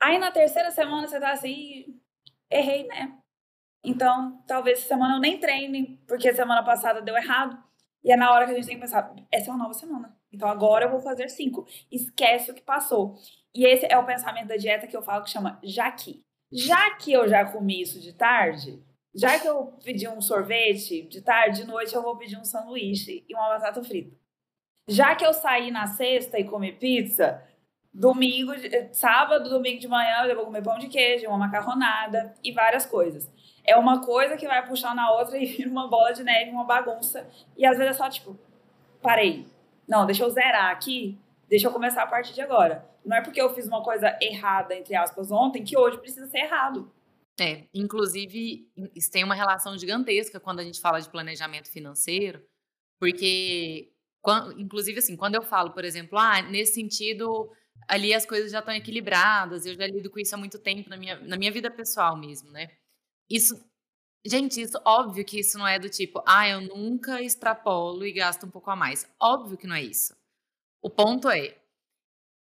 [0.00, 2.00] Aí na terceira semana você tá assim,
[2.50, 3.18] errei, né?
[3.84, 7.62] Então, talvez essa semana eu nem treine, porque semana passada deu errado.
[8.02, 10.16] E é na hora que a gente tem que pensar, essa é uma nova semana.
[10.32, 11.66] Então agora eu vou fazer cinco.
[11.90, 13.16] Esquece o que passou.
[13.54, 16.24] E esse é o pensamento da dieta que eu falo que chama já que.
[16.50, 18.82] Já que eu já comi isso de tarde,
[19.14, 23.24] já que eu pedi um sorvete de tarde, de noite eu vou pedir um sanduíche
[23.28, 24.16] e uma batata frita.
[24.88, 27.42] Já que eu saí na sexta e comi pizza,
[27.92, 28.52] domingo,
[28.92, 33.30] sábado, domingo de manhã eu vou comer pão de queijo, uma macarronada e várias coisas.
[33.64, 36.64] É uma coisa que vai puxar na outra e vira uma bola de neve, uma
[36.64, 37.26] bagunça.
[37.56, 38.36] E às vezes é só tipo,
[39.00, 39.46] parei.
[39.86, 41.16] Não, deixa eu zerar aqui,
[41.48, 42.84] deixa eu começar a partir de agora.
[43.04, 46.38] Não é porque eu fiz uma coisa errada, entre aspas, ontem, que hoje precisa ser
[46.38, 46.90] errado.
[47.40, 52.40] É, inclusive, isso tem uma relação gigantesca quando a gente fala de planejamento financeiro,
[53.00, 53.92] porque,
[54.58, 57.50] inclusive, assim, quando eu falo, por exemplo, ah, nesse sentido,
[57.88, 60.96] ali as coisas já estão equilibradas, eu já lido com isso há muito tempo na
[60.96, 62.70] minha, na minha vida pessoal mesmo, né?
[63.30, 63.54] Isso,
[64.26, 68.46] gente, isso, óbvio que isso não é do tipo, ah, eu nunca extrapolo e gasto
[68.46, 69.08] um pouco a mais.
[69.20, 70.14] Óbvio que não é isso.
[70.82, 71.58] O ponto é,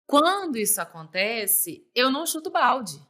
[0.07, 3.01] quando isso acontece, eu não chuto balde.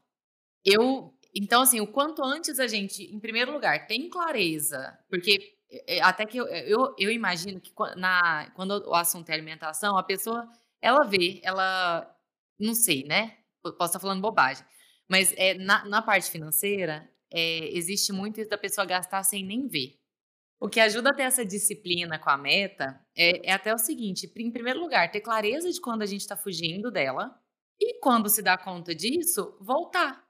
[0.64, 5.98] Eu então, assim, o quanto antes a gente, em primeiro lugar, tem clareza, porque é,
[5.98, 10.02] é, até que eu, eu, eu imagino que na, quando o assunto é alimentação, a
[10.02, 10.48] pessoa,
[10.80, 12.10] ela vê, ela,
[12.58, 13.36] não sei, né?
[13.62, 14.64] Posso estar falando bobagem,
[15.06, 19.68] mas é, na, na parte financeira, é, existe muito isso da pessoa gastar sem nem
[19.68, 20.00] ver.
[20.58, 24.32] O que ajuda a ter essa disciplina com a meta é, é até o seguinte:
[24.38, 27.38] em primeiro lugar, ter clareza de quando a gente está fugindo dela,
[27.78, 30.25] e quando se dá conta disso, voltar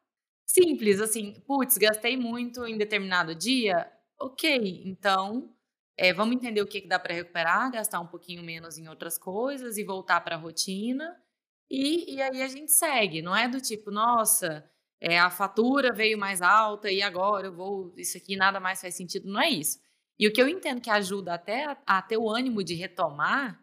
[0.47, 5.53] Simples, assim, putz, gastei muito em determinado dia, ok, então
[5.97, 9.19] é, vamos entender o que, que dá para recuperar, gastar um pouquinho menos em outras
[9.19, 11.21] coisas e voltar para a rotina.
[11.69, 14.65] E, e aí a gente segue, não é do tipo, nossa,
[15.01, 18.95] é, a fatura veio mais alta e agora eu vou, isso aqui nada mais faz
[18.95, 19.81] sentido, não é isso.
[20.19, 23.61] E o que eu entendo que ajuda até a, a ter o ânimo de retomar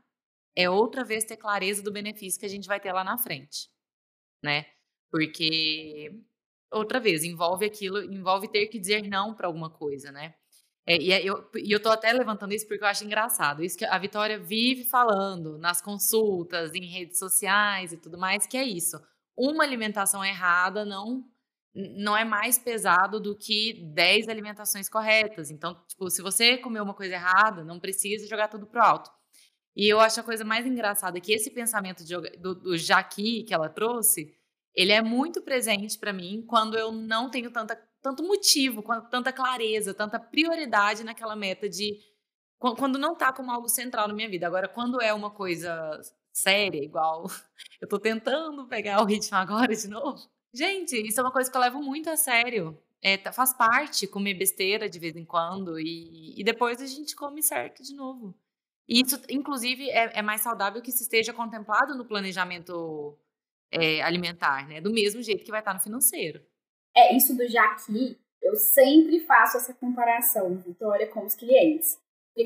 [0.55, 3.69] é outra vez ter clareza do benefício que a gente vai ter lá na frente,
[4.43, 4.65] né?
[5.11, 6.11] Porque
[6.73, 10.33] outra vez, envolve aquilo, envolve ter que dizer não para alguma coisa, né?
[10.85, 13.63] É, e, é, eu, e eu tô até levantando isso porque eu acho engraçado.
[13.63, 18.57] Isso que a Vitória vive falando nas consultas, em redes sociais e tudo mais, que
[18.57, 18.99] é isso.
[19.35, 21.25] Uma alimentação errada não
[21.75, 25.49] não é mais pesado do que 10 alimentações corretas.
[25.49, 29.09] Então, tipo, se você comeu uma coisa errada, não precisa jogar tudo pro alto.
[29.75, 33.53] E eu acho a coisa mais engraçada que esse pensamento de, do, do Jaqui que
[33.53, 34.31] ela trouxe,
[34.75, 39.93] ele é muito presente para mim quando eu não tenho tanta, tanto motivo, tanta clareza,
[39.93, 41.97] tanta prioridade naquela meta de
[42.57, 44.47] quando não tá como algo central na minha vida.
[44.47, 45.99] Agora, quando é uma coisa
[46.31, 47.25] séria, igual
[47.81, 50.19] eu tô tentando pegar o ritmo agora de novo.
[50.53, 52.77] Gente, isso é uma coisa que eu levo muito a sério.
[53.01, 57.15] É, tá, faz parte comer besteira de vez em quando e, e depois a gente
[57.15, 58.33] come certo de novo.
[58.87, 63.17] E isso, inclusive, é, é mais saudável que se esteja contemplado no planejamento
[63.73, 64.79] é, alimentar, né?
[64.79, 66.41] Do mesmo jeito que vai estar no financeiro.
[66.95, 71.97] É, isso do Jaqui, eu sempre faço essa comparação, Vitória, com os clientes.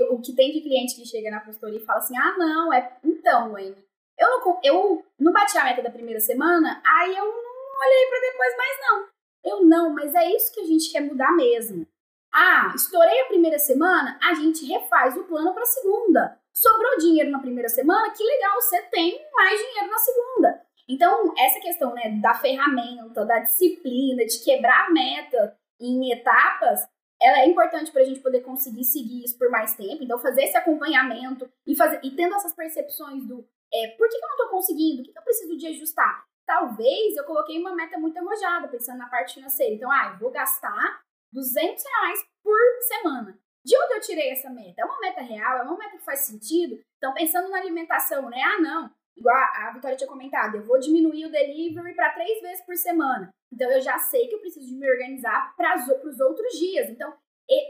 [0.09, 2.97] O que tem de cliente que chega na consultoria e fala assim, ah, não, é...
[3.03, 3.75] Então, Wayne,
[4.17, 8.31] eu não, eu não bati a meta da primeira semana, aí eu não olhei para
[8.31, 9.07] depois mais não.
[9.43, 11.87] Eu não, mas é isso que a gente quer mudar mesmo.
[12.33, 16.39] Ah, estourei a primeira semana, a gente refaz o plano para a segunda.
[16.53, 20.66] Sobrou dinheiro na primeira semana, que legal, você tem mais dinheiro na segunda.
[20.87, 26.87] Então, essa questão né, da ferramenta, da disciplina, de quebrar a meta em etapas,
[27.21, 30.03] ela é importante para a gente poder conseguir seguir isso por mais tempo.
[30.03, 34.23] Então, fazer esse acompanhamento e, fazer, e tendo essas percepções do é, por que, que
[34.23, 36.25] eu não estou conseguindo, o que, que eu preciso de ajustar.
[36.45, 39.73] talvez eu coloquei uma meta muito arrojada, pensando na parte financeira.
[39.73, 41.01] Então, ah, eu vou gastar
[41.33, 43.37] 200 reais por semana.
[43.65, 44.81] De onde eu tirei essa meta?
[44.81, 45.57] É uma meta real?
[45.57, 46.79] É uma meta que faz sentido?
[46.97, 48.41] Então, pensando na alimentação, né?
[48.41, 48.89] Ah, não.
[49.17, 53.29] Igual a Vitória tinha comentado, eu vou diminuir o delivery para três vezes por semana.
[53.51, 56.89] Então, eu já sei que eu preciso de me organizar para os outros dias.
[56.89, 57.11] Então,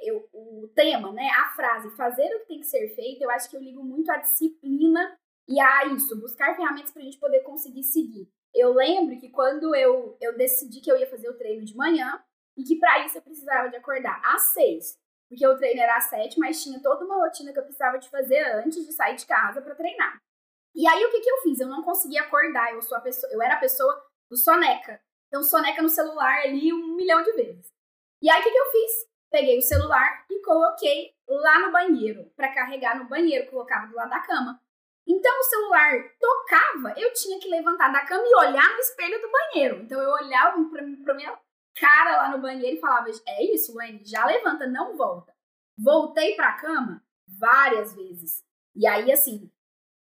[0.04, 1.30] eu, o tema, né?
[1.30, 4.12] A frase fazer o que tem que ser feito, eu acho que eu ligo muito
[4.12, 8.28] à disciplina e a isso, buscar ferramentas para a gente poder conseguir seguir.
[8.54, 12.22] Eu lembro que quando eu, eu decidi que eu ia fazer o treino de manhã
[12.58, 14.98] e que para isso eu precisava de acordar às seis
[15.30, 18.10] porque o treino era às sete, mas tinha toda uma rotina que eu precisava de
[18.10, 20.22] fazer antes de sair de casa para treinar.
[20.78, 21.60] E aí o que, que eu fiz?
[21.60, 25.02] Eu não conseguia acordar, eu sou a pessoa, eu era a pessoa do soneca.
[25.28, 27.74] Então soneca no celular ali um milhão de vezes.
[28.22, 28.92] E aí o que, que eu fiz?
[29.32, 34.12] Peguei o celular e coloquei lá no banheiro, para carregar no banheiro, colocava do lado
[34.12, 34.62] da cama.
[35.08, 39.32] Então o celular tocava, eu tinha que levantar da cama e olhar no espelho do
[39.32, 39.82] banheiro.
[39.82, 40.64] Então eu olhava
[41.04, 41.40] para minha
[41.76, 45.34] cara lá no banheiro e falava: É isso, Luane, já levanta, não volta.
[45.76, 48.44] Voltei pra cama várias vezes.
[48.76, 49.52] E aí, assim,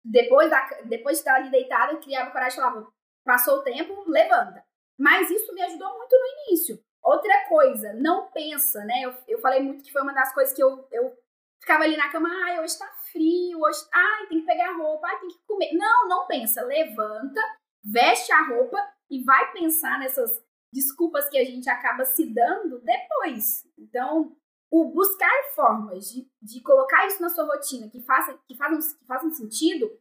[0.04, 2.88] depois, da, depois de estar ali deitada, eu criava coragem e falava:
[3.24, 4.64] Passou o tempo, levanta.
[4.98, 6.80] Mas isso me ajudou muito no início.
[7.04, 9.02] Outra coisa, não pensa, né?
[9.04, 11.12] Eu, eu falei muito que foi uma das coisas que eu, eu
[11.60, 15.20] ficava ali na cama, ai, hoje tá frio, hoje, ai, tem que pegar roupa, ai,
[15.20, 15.74] tem que comer.
[15.74, 17.42] Não, não pensa, levanta,
[17.84, 18.78] veste a roupa
[19.10, 20.30] e vai pensar nessas
[20.72, 23.64] desculpas que a gente acaba se dando depois.
[23.78, 24.36] Então,
[24.72, 29.06] o buscar formas de, de colocar isso na sua rotina que façam, que, façam, que
[29.06, 29.92] façam sentido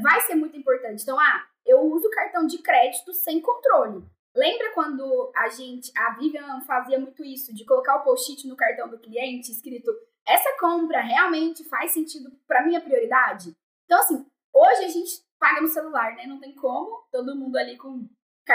[0.00, 1.02] vai ser muito importante.
[1.02, 4.04] Então, ah, eu uso cartão de crédito sem controle.
[4.34, 8.88] Lembra quando a gente, a Vivian fazia muito isso, de colocar o post-it no cartão
[8.88, 9.92] do cliente escrito
[10.26, 13.54] essa compra realmente faz sentido para minha prioridade?
[13.84, 16.26] Então, assim, hoje a gente paga no celular, né?
[16.26, 18.08] Não tem como, todo mundo ali com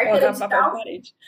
[0.04, 0.78] carteira digital,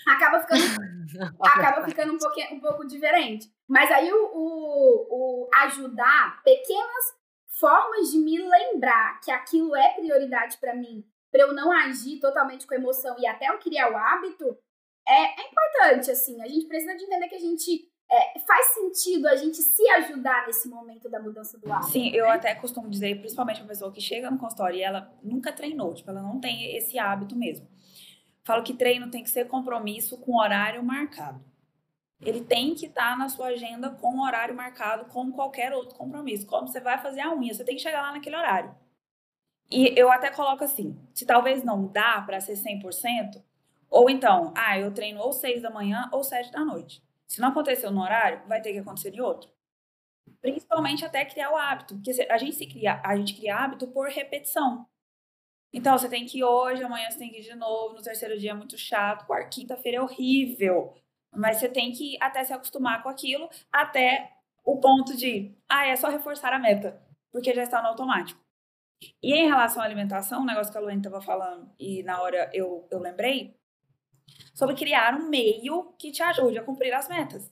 [0.08, 0.62] acaba ficando,
[1.42, 3.52] acaba ficando um, pouquinho, um pouco diferente.
[3.68, 5.08] Mas aí o, o,
[5.46, 7.20] o ajudar pequenas
[7.60, 12.66] formas de me lembrar que aquilo é prioridade para mim, para eu não agir totalmente
[12.66, 14.58] com emoção e até eu criar o hábito,
[15.08, 16.42] é, é importante, assim.
[16.42, 20.48] A gente precisa de entender que a gente é, faz sentido a gente se ajudar
[20.48, 21.92] nesse momento da mudança do hábito.
[21.92, 25.52] Sim, eu até costumo dizer, principalmente a pessoa que chega no consultório e ela nunca
[25.52, 27.68] treinou, tipo, ela não tem esse hábito mesmo.
[28.44, 31.44] Falo que treino tem que ser compromisso com horário marcado.
[32.22, 36.46] Ele tem que estar tá na sua agenda com horário marcado, como qualquer outro compromisso.
[36.46, 38.76] Como você vai fazer a unha, você tem que chegar lá naquele horário.
[39.72, 43.42] E eu até coloco assim: se talvez não dá para ser 100%,
[43.90, 47.04] ou então, ah, eu treino ou 6 da manhã ou 7 da noite.
[47.26, 49.50] Se não aconteceu no horário, vai ter que acontecer em outro.
[50.42, 54.08] Principalmente até criar o hábito, porque a gente se cria, a gente cria hábito por
[54.08, 54.88] repetição.
[55.72, 58.38] Então, você tem que ir hoje, amanhã você tem que ir de novo, no terceiro
[58.40, 60.94] dia é muito chato, quinta-feira é horrível.
[61.32, 65.96] Mas você tem que até se acostumar com aquilo, até o ponto de, ah, é
[65.96, 67.02] só reforçar a meta,
[67.32, 68.40] porque já está no automático.
[69.24, 72.50] E em relação à alimentação, um negócio que a Luane estava falando e na hora
[72.54, 73.56] eu, eu lembrei,
[74.54, 77.52] sobre criar um meio que te ajude a cumprir as metas.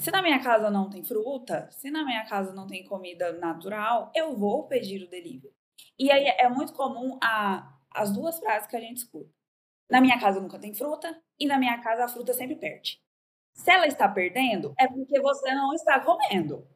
[0.00, 4.10] Se na minha casa não tem fruta, se na minha casa não tem comida natural,
[4.14, 5.54] eu vou pedir o delivery.
[5.98, 9.30] E aí é muito comum a, as duas frases que a gente escuta.
[9.90, 13.00] Na minha casa nunca tem fruta e na minha casa a fruta sempre perde.
[13.52, 16.66] Se ela está perdendo, é porque você não está comendo.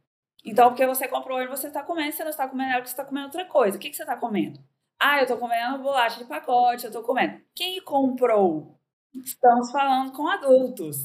[0.45, 2.93] Então, porque você comprou e você está comendo, você não está comendo, é porque você
[2.93, 3.77] está comendo outra coisa.
[3.77, 4.61] O que, que você está comendo?
[5.01, 7.41] Ah, eu estou comendo bolacha de pacote, eu estou comendo.
[7.55, 8.79] Quem comprou?
[9.15, 10.99] Estamos falando com adultos,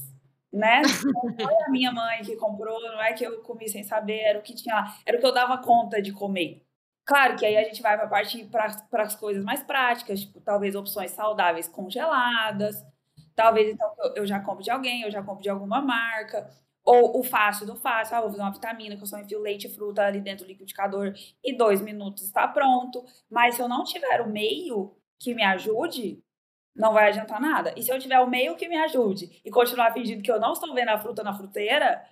[0.51, 0.81] né?
[0.81, 4.39] Não foi a minha mãe que comprou, não é que eu comi sem saber, era
[4.39, 6.62] o que tinha lá, era o que eu dava conta de comer.
[7.05, 10.73] Claro que aí a gente vai para partir para as coisas mais práticas, tipo, talvez
[10.75, 12.81] opções saudáveis congeladas,
[13.35, 16.49] talvez então eu já compro de alguém, eu já compro de alguma marca,
[16.83, 19.67] ou o fácil do fácil, ah, vou fazer uma vitamina que eu só enfio leite
[19.67, 21.13] e fruta ali dentro do liquidificador
[21.43, 23.03] e dois minutos está pronto.
[23.29, 26.21] Mas se eu não tiver o meio que me ajude,
[26.75, 27.73] não vai adiantar nada.
[27.77, 30.53] E se eu tiver o meio que me ajude e continuar fingindo que eu não
[30.53, 32.03] estou vendo a fruta na fruteira,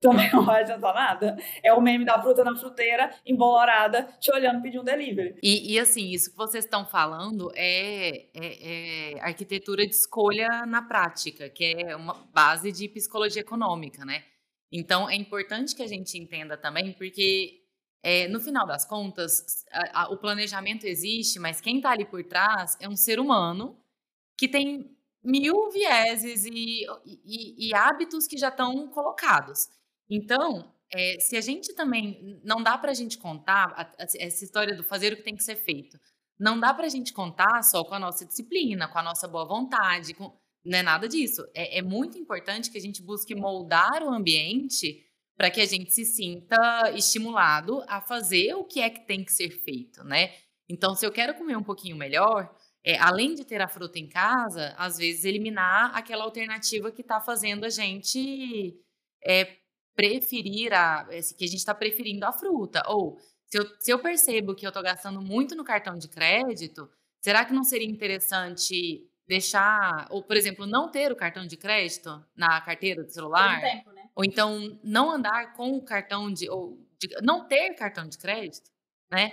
[0.00, 1.36] também não vai adiantar nada.
[1.62, 5.38] É o meme da fruta na fruteira, embolorada, te olhando pedir um delivery.
[5.42, 10.82] E, e assim, isso que vocês estão falando é, é, é, arquitetura de escolha na
[10.82, 14.24] prática, que é uma base de psicologia econômica, né?
[14.72, 17.60] Então, é importante que a gente entenda também, porque
[18.02, 22.24] é, no final das contas, a, a, o planejamento existe, mas quem está ali por
[22.24, 23.76] trás é um ser humano
[24.38, 29.68] que tem mil vieses e, e, e hábitos que já estão colocados.
[30.10, 34.44] Então, é, se a gente também não dá para a gente contar a, a, essa
[34.44, 35.98] história do fazer o que tem que ser feito,
[36.38, 39.46] não dá para a gente contar só com a nossa disciplina, com a nossa boa
[39.46, 40.36] vontade, com...
[40.64, 41.46] não é nada disso.
[41.54, 45.06] É, é muito importante que a gente busque moldar o ambiente
[45.36, 49.32] para que a gente se sinta estimulado a fazer o que é que tem que
[49.32, 50.34] ser feito, né?
[50.68, 52.54] Então, se eu quero comer um pouquinho melhor,
[52.84, 57.20] é, além de ter a fruta em casa, às vezes eliminar aquela alternativa que está
[57.20, 58.78] fazendo a gente
[59.24, 59.59] é,
[60.00, 61.04] preferir a
[61.36, 62.82] que a gente está preferindo a fruta.
[62.86, 66.90] Ou se eu, se eu percebo que eu estou gastando muito no cartão de crédito,
[67.20, 72.24] será que não seria interessante deixar, ou por exemplo, não ter o cartão de crédito
[72.34, 73.60] na carteira do celular?
[73.60, 74.08] Tempo, né?
[74.14, 78.70] Ou então não andar com o cartão de, ou de, não ter cartão de crédito,
[79.10, 79.32] né?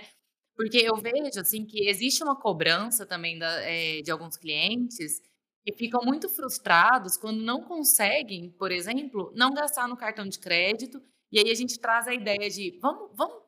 [0.54, 5.22] Porque eu vejo assim que existe uma cobrança também da, é, de alguns clientes
[5.68, 11.02] que ficam muito frustrados quando não conseguem, por exemplo, não gastar no cartão de crédito.
[11.30, 13.42] E aí a gente traz a ideia de vamos, vamos,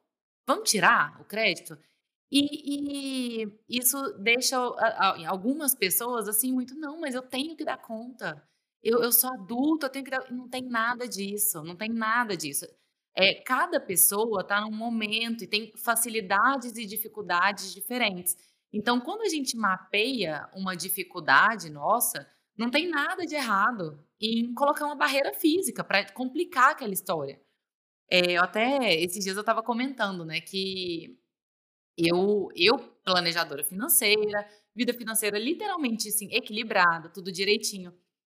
[0.47, 1.79] vamos tirar o crédito.
[2.31, 4.57] E, e isso deixa
[5.27, 8.43] algumas pessoas assim muito, não, mas eu tenho que dar conta.
[8.83, 10.31] Eu, eu sou adulto, eu tenho que dar.
[10.31, 12.67] Não tem nada disso, não tem nada disso.
[13.15, 18.37] É, cada pessoa está num momento e tem facilidades e dificuldades diferentes.
[18.73, 24.87] Então, quando a gente mapeia uma dificuldade nossa, não tem nada de errado em colocar
[24.87, 27.41] uma barreira física para complicar aquela história.
[28.11, 31.19] É, eu até esses dias eu estava comentando, né, que
[31.97, 37.95] eu, eu planejadora financeira, vida financeira literalmente assim, equilibrada, tudo direitinho.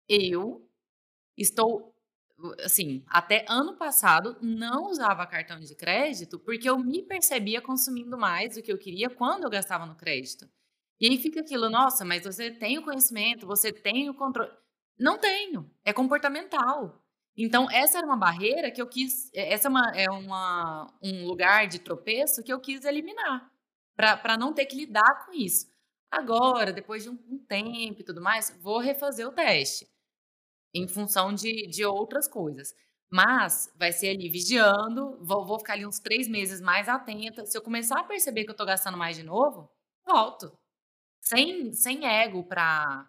[0.09, 0.67] Eu
[1.37, 1.90] estou
[2.63, 8.55] assim, até ano passado não usava cartão de crédito porque eu me percebia consumindo mais
[8.55, 10.49] do que eu queria quando eu gastava no crédito.
[10.99, 14.51] E aí fica aquilo, nossa, mas você tem o conhecimento, você tem o controle.
[14.99, 17.03] Não tenho, é comportamental.
[17.35, 21.25] Então, essa era uma barreira que eu quis, é, essa é, uma, é uma, um
[21.25, 23.49] lugar de tropeço que eu quis eliminar,
[23.95, 25.71] para não ter que lidar com isso.
[26.11, 29.90] Agora, depois de um, um tempo e tudo mais, vou refazer o teste
[30.73, 32.73] em função de, de outras coisas.
[33.09, 37.45] Mas vai ser ali vigiando, vou, vou ficar ali uns três meses mais atenta.
[37.45, 39.69] Se eu começar a perceber que eu tô gastando mais de novo,
[40.05, 40.57] volto.
[41.21, 43.07] Sem, sem ego para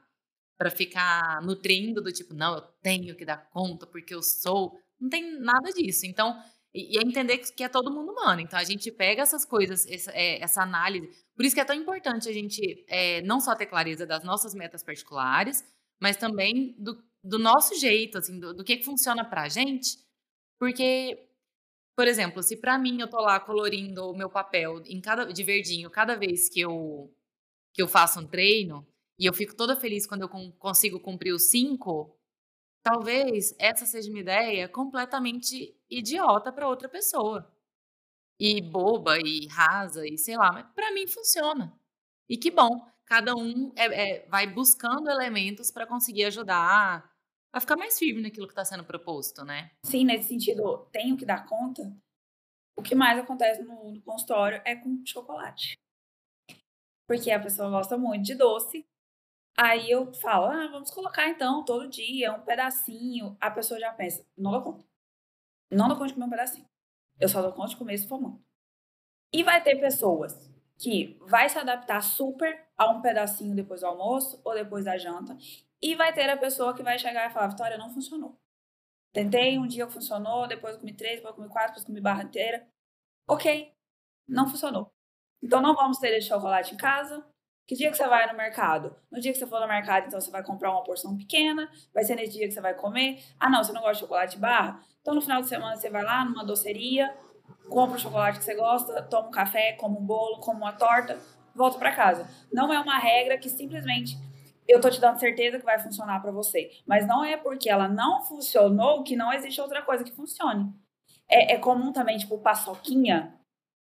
[0.62, 4.78] para ficar nutrindo do tipo, não, eu tenho que dar conta porque eu sou.
[5.00, 6.06] Não tem nada disso.
[6.06, 6.40] Então,
[6.72, 8.40] e, e é entender que é todo mundo humano.
[8.40, 11.10] Então, a gente pega essas coisas, essa, é, essa análise.
[11.34, 14.54] Por isso que é tão importante a gente é, não só ter clareza das nossas
[14.54, 15.64] metas particulares,
[16.00, 19.98] mas também do do nosso jeito, assim, do, do que, que funciona pra gente.
[20.58, 21.28] Porque,
[21.96, 25.44] por exemplo, se para mim eu tô lá colorindo o meu papel em cada, de
[25.44, 27.14] verdinho cada vez que eu,
[27.74, 28.86] que eu faço um treino,
[29.18, 32.16] e eu fico toda feliz quando eu consigo cumprir os cinco,
[32.82, 37.50] talvez essa seja uma ideia completamente idiota para outra pessoa.
[38.40, 41.72] E boba, e rasa, e sei lá, mas para mim funciona.
[42.28, 47.11] E que bom, cada um é, é, vai buscando elementos para conseguir ajudar
[47.53, 49.70] a ficar mais firme naquilo que está sendo proposto, né?
[49.84, 51.82] Sim, nesse sentido, tenho que dar conta.
[52.74, 55.76] O que mais acontece no, no consultório é com chocolate.
[57.07, 58.86] Porque a pessoa gosta muito de doce.
[59.59, 63.36] Aí eu falo, ah, vamos colocar então todo dia um pedacinho.
[63.38, 64.84] A pessoa já pensa, não dou conta.
[65.70, 66.66] Não dou conta de comer um pedacinho.
[67.20, 68.42] Eu só dou conta de comer se for muito.
[69.30, 74.40] E vai ter pessoas que vai se adaptar super a um pedacinho depois do almoço
[74.42, 75.36] ou depois da janta
[75.83, 78.39] e vai ter a pessoa que vai chegar e falar: Vitória, não funcionou.
[79.12, 82.66] Tentei, um dia funcionou, depois comi três, depois comi quatro, depois comi barra inteira.
[83.28, 83.72] Ok,
[84.26, 84.91] não funcionou.
[85.43, 87.24] Então não vamos ter esse chocolate em casa.
[87.66, 88.97] Que dia que você vai no mercado?
[89.11, 91.70] No dia que você for no mercado, então você vai comprar uma porção pequena.
[91.93, 93.22] Vai ser nesse dia que você vai comer.
[93.39, 94.83] Ah, não, você não gosta de chocolate barra?
[95.01, 97.14] Então no final de semana você vai lá numa doceria,
[97.68, 101.18] compra o chocolate que você gosta, toma um café, come um bolo, come uma torta,
[101.55, 102.28] volta para casa.
[102.53, 104.16] Não é uma regra que simplesmente
[104.68, 106.70] eu tô te dando certeza que vai funcionar para você.
[106.86, 110.72] Mas não é porque ela não funcionou que não existe outra coisa que funcione.
[111.28, 113.34] É, é comum também, tipo, paçoquinha.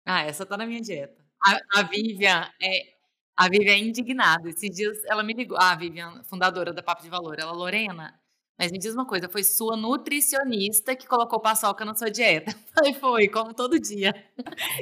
[0.05, 1.23] Ah, essa tá na minha dieta.
[1.45, 2.97] A, a Vivian é.
[3.35, 4.49] A Vivian é indignada.
[4.49, 5.57] Esses dias ela me ligou.
[5.59, 7.39] Ah, a Vivian, fundadora da Papo de Valor.
[7.39, 8.19] Ela, Lorena,
[8.57, 12.51] mas me diz uma coisa, foi sua nutricionista que colocou paçoca na sua dieta.
[12.73, 14.13] Falei, foi, como todo dia.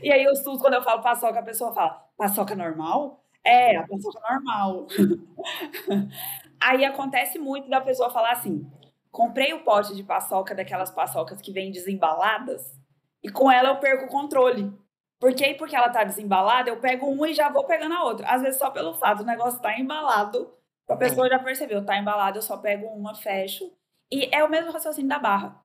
[0.02, 3.25] E aí, eu susto quando eu falo paçoca, a pessoa fala, paçoca normal?
[3.46, 4.88] É, a paçoca normal.
[6.60, 8.70] Aí acontece muito da pessoa falar assim:
[9.12, 12.76] comprei o pote de paçoca daquelas paçocas que vêm desembaladas
[13.24, 14.74] e com ela eu perco o controle.
[15.20, 18.28] Porque aí, porque ela tá desembalada, eu pego uma e já vou pegando a outra.
[18.28, 20.54] Às vezes só pelo fato do negócio tá embalado,
[20.88, 23.72] a pessoa já percebeu, tá embalado, eu só pego uma, fecho.
[24.12, 25.60] E é o mesmo raciocínio da barra.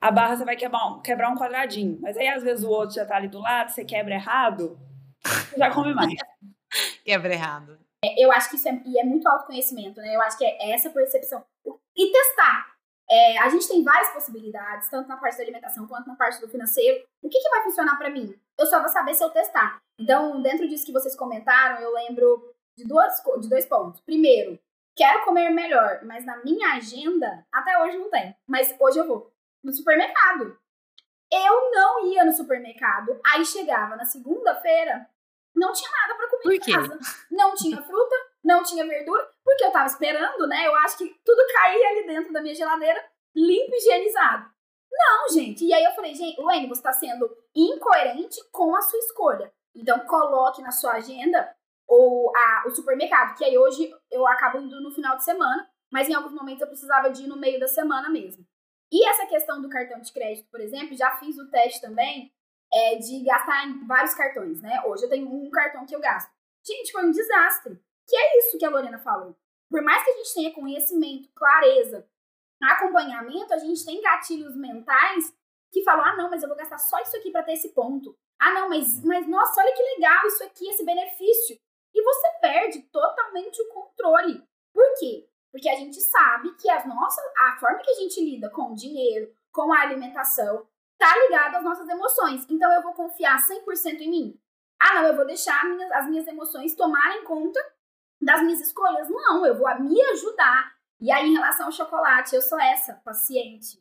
[0.00, 2.96] A barra você vai quebrar um, quebrar um quadradinho, mas aí às vezes o outro
[2.96, 4.78] já tá ali do lado, você quebra errado,
[5.56, 6.14] já come mais.
[7.04, 7.78] Quebra errado.
[8.04, 10.14] É, eu acho que isso é, e é muito autoconhecimento, né?
[10.14, 11.44] Eu acho que é essa percepção.
[11.96, 12.78] E testar.
[13.10, 16.48] É, a gente tem várias possibilidades, tanto na parte da alimentação quanto na parte do
[16.48, 17.04] financeiro.
[17.22, 18.38] O que, que vai funcionar para mim?
[18.58, 19.80] Eu só vou saber se eu testar.
[19.98, 24.00] Então, dentro disso que vocês comentaram, eu lembro de, duas, de dois pontos.
[24.00, 24.58] Primeiro,
[24.94, 28.36] quero comer melhor, mas na minha agenda, até hoje não tem.
[28.46, 29.32] Mas hoje eu vou
[29.64, 30.58] no supermercado.
[31.32, 35.08] Eu não ia no supermercado, aí chegava na segunda-feira,
[35.58, 36.98] não tinha nada para comer em casa.
[37.30, 40.66] Não tinha fruta, não tinha verdura, porque eu tava esperando, né?
[40.66, 43.04] Eu acho que tudo caía ali dentro da minha geladeira,
[43.34, 44.50] limpo e higienizado.
[44.90, 45.64] Não, gente.
[45.64, 49.52] E aí eu falei, gente, Luane, você tá sendo incoerente com a sua escolha.
[49.74, 51.54] Então coloque na sua agenda
[51.86, 56.08] o, a, o supermercado, que aí hoje eu acabo indo no final de semana, mas
[56.08, 58.44] em alguns momentos eu precisava de ir no meio da semana mesmo.
[58.90, 62.32] E essa questão do cartão de crédito, por exemplo, já fiz o teste também
[62.72, 64.82] é, de gastar em vários cartões, né?
[64.86, 66.30] Hoje eu tenho um cartão que eu gasto.
[66.64, 67.80] Gente, foi um desastre.
[68.06, 69.36] Que é isso que a Lorena falou.
[69.70, 72.08] Por mais que a gente tenha conhecimento, clareza,
[72.62, 75.34] acompanhamento, a gente tem gatilhos mentais
[75.70, 78.16] que falam: ah, não, mas eu vou gastar só isso aqui para ter esse ponto.
[78.38, 81.58] Ah, não, mas, mas nossa, olha que legal isso aqui, esse benefício.
[81.94, 84.42] E você perde totalmente o controle.
[84.72, 85.28] Por quê?
[85.50, 88.74] Porque a gente sabe que as nossas, a forma que a gente lida com o
[88.74, 90.66] dinheiro, com a alimentação,
[90.98, 92.44] tá ligada às nossas emoções.
[92.48, 94.40] Então eu vou confiar 100% em mim.
[94.80, 97.60] Ah, não, eu vou deixar minhas, as minhas emoções tomarem conta
[98.20, 99.08] das minhas escolhas.
[99.08, 100.72] Não, eu vou me ajudar.
[101.00, 103.80] E aí, em relação ao chocolate, eu sou essa paciente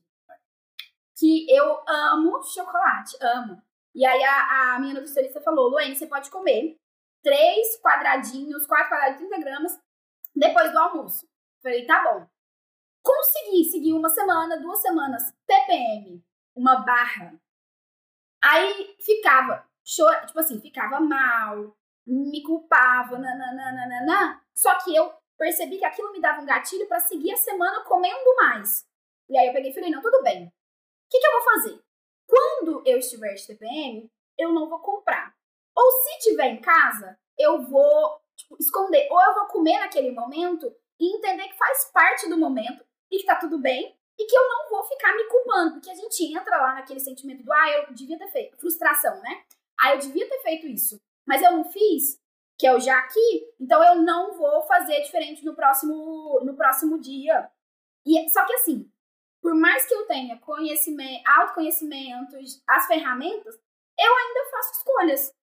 [1.17, 3.61] que eu amo chocolate, amo.
[3.95, 6.79] E aí a, a minha nutricionista falou, Luane, você pode comer
[7.23, 9.79] três quadradinhos, quatro quadrados de 30 gramas
[10.35, 11.27] depois do almoço.
[11.63, 12.27] Falei, tá bom.
[13.01, 16.23] Consegui seguir uma semana, duas semanas, TPM,
[16.57, 17.39] uma barra.
[18.43, 24.41] Aí ficava, chora, tipo assim, ficava mal, me culpava, nananana.
[24.55, 28.35] Só que eu percebi que aquilo me dava um gatilho para seguir a semana comendo
[28.35, 28.85] mais.
[29.29, 30.45] E aí eu peguei e falei, não, tudo bem.
[30.47, 31.81] O que, que eu vou fazer?
[32.25, 35.33] Quando eu estiver de TPM, eu não vou comprar.
[35.75, 39.07] Ou se tiver em casa, eu vou tipo, esconder.
[39.11, 43.25] Ou eu vou comer naquele momento e entender que faz parte do momento e que
[43.25, 46.57] tá tudo bem e que eu não vou ficar me culpando, porque a gente entra
[46.57, 49.43] lá naquele sentimento do ah, eu devia ter feito, frustração, né?
[49.79, 52.19] Ah, eu devia ter feito isso, mas eu não fiz,
[52.57, 56.99] que é o já aqui, então eu não vou fazer diferente no próximo no próximo
[56.99, 57.49] dia.
[58.05, 58.89] E só que assim,
[59.41, 62.35] por mais que eu tenha conhecimento, autoconhecimento,
[62.67, 63.55] as ferramentas,
[63.99, 65.33] eu ainda faço escolhas.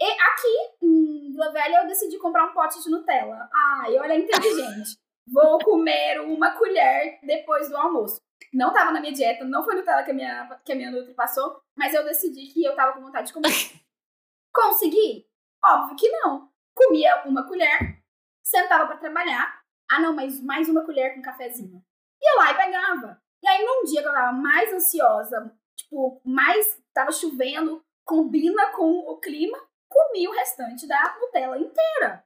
[0.00, 3.48] E aqui em Vila Velha eu decidi comprar um pote de Nutella.
[3.52, 4.98] Ai, olha, inteligente.
[5.26, 8.20] Vou comer uma colher depois do almoço.
[8.52, 11.14] Não tava na minha dieta, não foi Nutella que a minha, que a minha Nutri
[11.14, 13.48] passou, mas eu decidi que eu tava com vontade de comer.
[14.52, 15.26] Consegui?
[15.64, 16.48] Óbvio que não.
[16.74, 18.00] Comia uma colher,
[18.42, 19.62] sentava para trabalhar.
[19.90, 21.82] Ah, não, mas mais uma colher com cafezinho.
[22.22, 23.22] Ia lá e pegava.
[23.42, 28.98] E aí, num dia que eu tava mais ansiosa, tipo, mais tava chovendo, combina com
[29.00, 29.58] o clima,
[29.88, 32.24] comi o restante da Nutella inteira.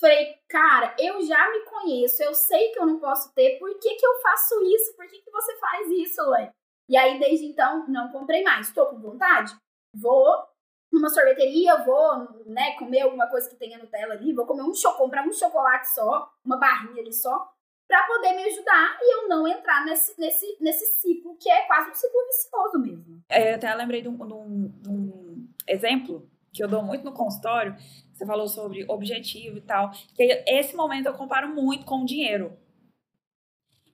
[0.00, 3.94] Falei, cara, eu já me conheço, eu sei que eu não posso ter, por que,
[3.94, 4.96] que eu faço isso?
[4.96, 6.50] Por que, que você faz isso, Lê?
[6.88, 8.68] E aí, desde então, não comprei mais.
[8.68, 9.54] Estou com vontade?
[9.94, 10.44] Vou
[10.92, 15.26] numa sorveteria, vou, né, comer alguma coisa que tenha Nutella ali, vou comer um comprar
[15.26, 17.50] um chocolate só, uma barrinha ali só,
[17.88, 21.90] para poder me ajudar e eu não entrar nesse, nesse, nesse ciclo que é quase
[21.90, 23.22] um ciclo vicioso mesmo.
[23.28, 27.04] É, eu até lembrei de um, de um, de um exemplo que eu dou muito
[27.04, 27.76] no consultório,
[28.14, 32.56] você falou sobre objetivo e tal, que esse momento eu comparo muito com o dinheiro.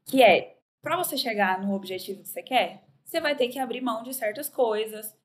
[0.04, 3.80] Que é, para você chegar no objetivo que você quer, você vai ter que abrir
[3.80, 5.16] mão de certas coisas,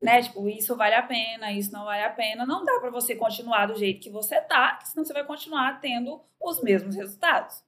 [0.00, 0.22] né?
[0.22, 2.46] Tipo, isso vale a pena, isso não vale a pena.
[2.46, 6.22] Não dá para você continuar do jeito que você tá, senão você vai continuar tendo
[6.40, 7.64] os mesmos resultados.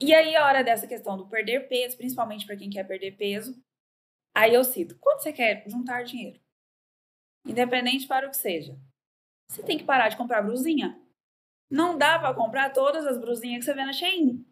[0.00, 3.62] E aí, a hora dessa questão do perder peso, principalmente para quem quer perder peso,
[4.34, 6.40] aí eu cito: quando você quer juntar dinheiro?
[7.44, 8.78] independente para o que seja.
[9.50, 10.96] Você tem que parar de comprar brusinha.
[11.68, 14.46] Não dá para comprar todas as brusinhas que você vê na Shein.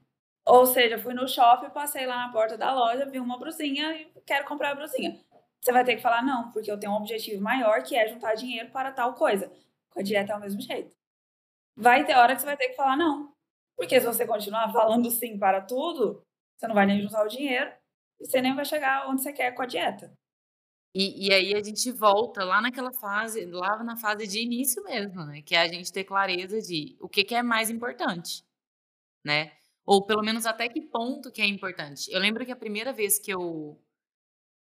[0.44, 4.11] Ou seja, fui no shopping, passei lá na porta da loja, vi uma brusinha e
[4.26, 5.16] quero comprar a brusinha.
[5.61, 8.34] Você vai ter que falar não, porque eu tenho um objetivo maior que é juntar
[8.34, 9.53] dinheiro para tal coisa.
[9.90, 10.90] Com a dieta é o mesmo jeito.
[11.76, 13.32] Vai ter hora que você vai ter que falar não.
[13.76, 16.24] Porque se você continuar falando sim para tudo,
[16.57, 17.70] você não vai nem juntar o dinheiro
[18.18, 20.12] e você nem vai chegar onde você quer com a dieta.
[20.95, 25.24] E, e aí a gente volta lá naquela fase, lá na fase de início mesmo,
[25.26, 25.43] né?
[25.43, 28.45] Que é a gente ter clareza de o que, que é mais importante,
[29.24, 29.53] né?
[29.86, 32.11] Ou pelo menos até que ponto que é importante.
[32.12, 33.80] Eu lembro que a primeira vez que eu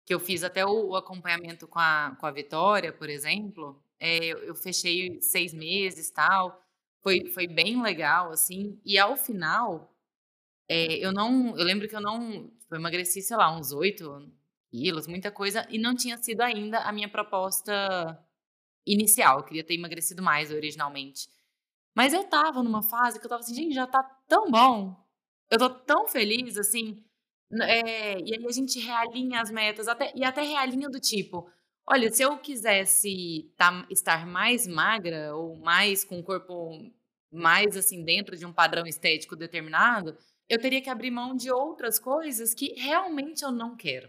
[0.07, 4.19] que eu fiz até o, o acompanhamento com a, com a Vitória, por exemplo, É,
[4.49, 6.63] eu fechei seis meses tal.
[7.03, 8.81] Foi, foi bem legal, assim.
[8.85, 9.95] E ao final,
[10.69, 11.57] é, eu não.
[11.59, 12.49] Eu lembro que eu não.
[12.61, 14.31] Tipo, eu emagreci, sei lá, uns oito
[14.71, 18.19] quilos, muita coisa, e não tinha sido ainda a minha proposta
[18.87, 19.39] inicial.
[19.39, 21.29] Eu queria ter emagrecido mais originalmente.
[21.95, 24.97] Mas eu tava numa fase que eu tava assim, gente, já tá tão bom.
[25.51, 27.05] Eu tô tão feliz, assim.
[27.63, 31.51] É, e aí a gente realinha as metas, até, e até realinha do tipo,
[31.85, 36.71] olha, se eu quisesse tá, estar mais magra ou mais com o corpo
[37.33, 40.17] mais assim dentro de um padrão estético determinado,
[40.49, 44.09] eu teria que abrir mão de outras coisas que realmente eu não quero.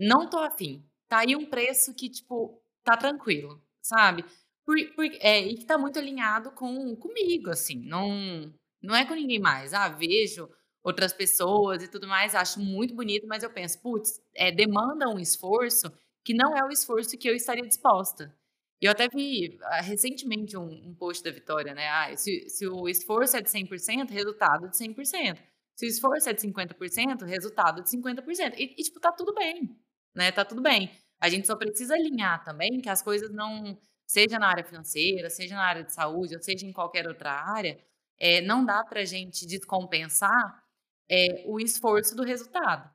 [0.00, 0.84] Não tô afim.
[1.08, 4.24] Tá aí um preço que, tipo, tá tranquilo, sabe?
[4.64, 7.76] Por, por, é, e que tá muito alinhado com comigo, assim.
[7.86, 9.72] Não, não é com ninguém mais.
[9.74, 10.48] Ah, vejo
[10.82, 15.18] outras pessoas e tudo mais, acho muito bonito, mas eu penso, putz, é, demanda um
[15.18, 15.92] esforço
[16.24, 18.34] que não é o esforço que eu estaria disposta.
[18.80, 21.88] Eu até vi uh, recentemente um, um, post da Vitória, né?
[21.88, 25.38] Ah, se, se o esforço é de 100%, resultado de 100%.
[25.76, 28.54] Se o esforço é de 50%, resultado de 50%.
[28.56, 29.76] E, e, tipo, tá tudo bem,
[30.18, 30.32] né?
[30.32, 30.90] Tá tudo bem.
[31.20, 35.54] A gente só precisa alinhar também que as coisas não, seja na área financeira, seja
[35.54, 37.78] na área de saúde, ou seja em qualquer outra área,
[38.18, 40.64] é, não dá pra gente descompensar
[41.08, 42.90] é, o esforço do resultado,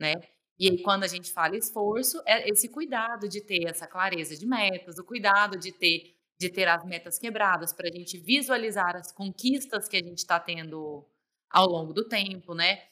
[0.00, 0.14] né?
[0.58, 4.46] E aí, quando a gente fala esforço, é esse cuidado de ter essa clareza de
[4.46, 9.10] metas, o cuidado de ter, de ter as metas quebradas para a gente visualizar as
[9.10, 11.04] conquistas que a gente está tendo
[11.50, 12.84] ao longo do tempo, né?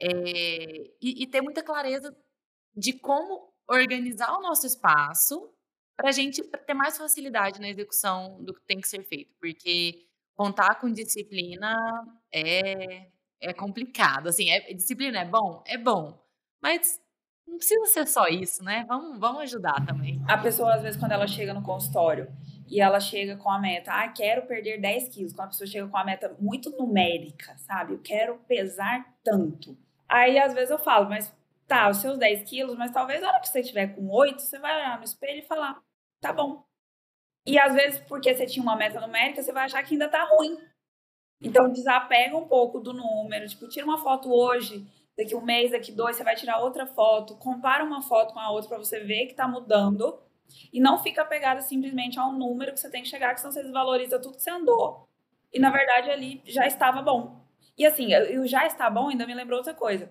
[0.00, 0.08] É,
[1.02, 2.16] e, e ter muita clareza
[2.78, 5.52] de como organizar o nosso espaço
[5.96, 10.06] para a gente ter mais facilidade na execução do que tem que ser feito, porque
[10.36, 11.74] contar com disciplina
[12.32, 13.08] é,
[13.40, 14.28] é complicado.
[14.28, 15.62] Assim, é, disciplina é bom?
[15.66, 16.24] É bom.
[16.62, 17.00] Mas
[17.46, 18.84] não precisa ser só isso, né?
[18.86, 20.22] Vamos, vamos ajudar também.
[20.28, 22.30] A pessoa, às vezes, quando ela chega no consultório
[22.68, 25.32] e ela chega com a meta, ah, quero perder 10 quilos.
[25.32, 27.94] Quando a pessoa chega com a meta muito numérica, sabe?
[27.94, 29.76] Eu quero pesar tanto.
[30.08, 31.34] Aí, às vezes, eu falo, mas
[31.68, 34.58] tá, os seus 10 quilos, mas talvez na hora que você estiver com 8, você
[34.58, 35.80] vai olhar no espelho e falar,
[36.20, 36.64] tá bom.
[37.46, 40.24] E às vezes, porque você tinha uma meta numérica, você vai achar que ainda tá
[40.24, 40.58] ruim.
[41.40, 43.46] Então, desapega um pouco do número.
[43.48, 47.36] Tipo, tira uma foto hoje daqui um mês, daqui dois, você vai tirar outra foto,
[47.36, 50.16] compara uma foto com a outra para você ver que está mudando
[50.72, 53.52] e não fica pegada simplesmente a um número que você tem que chegar, que senão
[53.52, 55.08] você desvaloriza tudo que você andou
[55.52, 57.44] e na verdade ali já estava bom.
[57.76, 60.10] E assim, o já está bom ainda me lembrou outra coisa.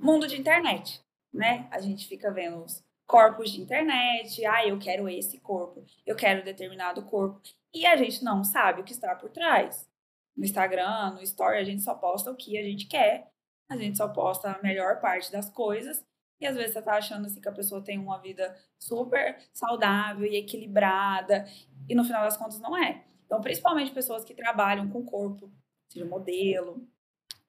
[0.00, 1.00] Mundo de internet,
[1.32, 1.68] né?
[1.70, 6.44] A gente fica vendo os corpos de internet, ah, eu quero esse corpo, eu quero
[6.44, 7.40] determinado corpo,
[7.74, 9.88] e a gente não sabe o que está por trás.
[10.36, 13.30] No Instagram, no Story, a gente só posta o que a gente quer
[13.70, 16.04] a gente só posta a melhor parte das coisas.
[16.40, 20.26] E às vezes você tá achando assim que a pessoa tem uma vida super saudável
[20.26, 21.46] e equilibrada.
[21.88, 23.04] E no final das contas não é.
[23.24, 25.52] Então, principalmente pessoas que trabalham com corpo,
[25.88, 26.84] seja modelo,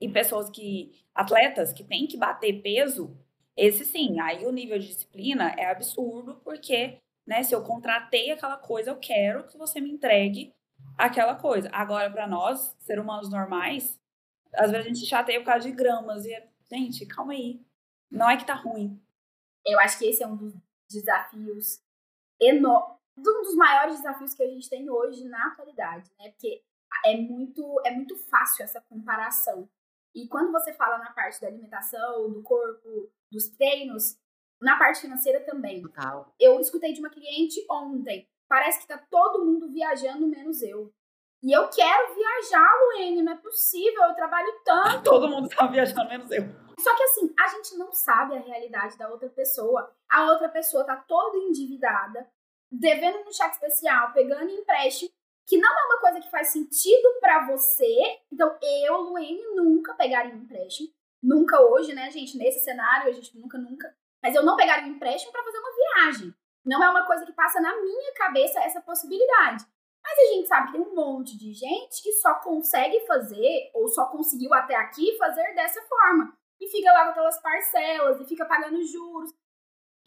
[0.02, 0.91] e pessoas que.
[1.14, 3.16] atletas que têm que bater peso,
[3.56, 8.58] esse sim, aí o nível de disciplina é absurdo, porque né, se eu contratei aquela
[8.58, 10.54] coisa, eu quero que você me entregue
[10.97, 11.70] aquela coisa.
[11.72, 13.99] Agora, para nós, seres humanos normais,
[14.54, 16.26] às vezes a gente chateia por causa de gramas.
[16.26, 17.62] E, gente, calma aí.
[18.10, 19.02] Não é que tá ruim.
[19.66, 20.54] Eu acho que esse é um dos
[20.89, 21.82] desafios
[22.41, 22.99] enormes.
[23.18, 26.32] Um dos maiores desafios que a gente tem hoje na atualidade, né?
[26.32, 26.64] Porque
[27.06, 29.70] é muito, é muito fácil essa comparação.
[30.16, 34.18] E quando você fala na parte da alimentação, do corpo, dos treinos,
[34.62, 35.82] na parte financeira também.
[35.82, 36.34] Total.
[36.39, 38.28] Eu escutei de uma cliente ontem.
[38.47, 40.93] Parece que tá todo mundo viajando, menos eu.
[41.43, 45.03] E eu quero viajar, Luene, não é possível, eu trabalho tanto.
[45.09, 46.43] Todo mundo tá viajando, menos eu.
[46.80, 49.91] Só que assim, a gente não sabe a realidade da outra pessoa.
[50.09, 52.30] A outra pessoa tá toda endividada,
[52.72, 55.12] devendo no cheque especial, pegando empréstimo,
[55.52, 57.93] que não é uma coisa que faz sentido para você.
[58.32, 60.88] Então, eu, Luene, nunca pegaria um empréstimo.
[61.22, 62.38] Nunca hoje, né, gente?
[62.38, 63.93] Nesse cenário, a gente nunca, nunca.
[64.24, 66.34] Mas eu não pegaria um empréstimo para fazer uma viagem.
[66.66, 69.66] Não é uma coisa que passa na minha cabeça essa possibilidade.
[70.02, 73.89] Mas a gente sabe que tem um monte de gente que só consegue fazer, ou
[73.89, 76.34] só conseguiu até aqui fazer dessa forma.
[76.62, 79.32] E fica lá com aquelas parcelas, e fica pagando juros.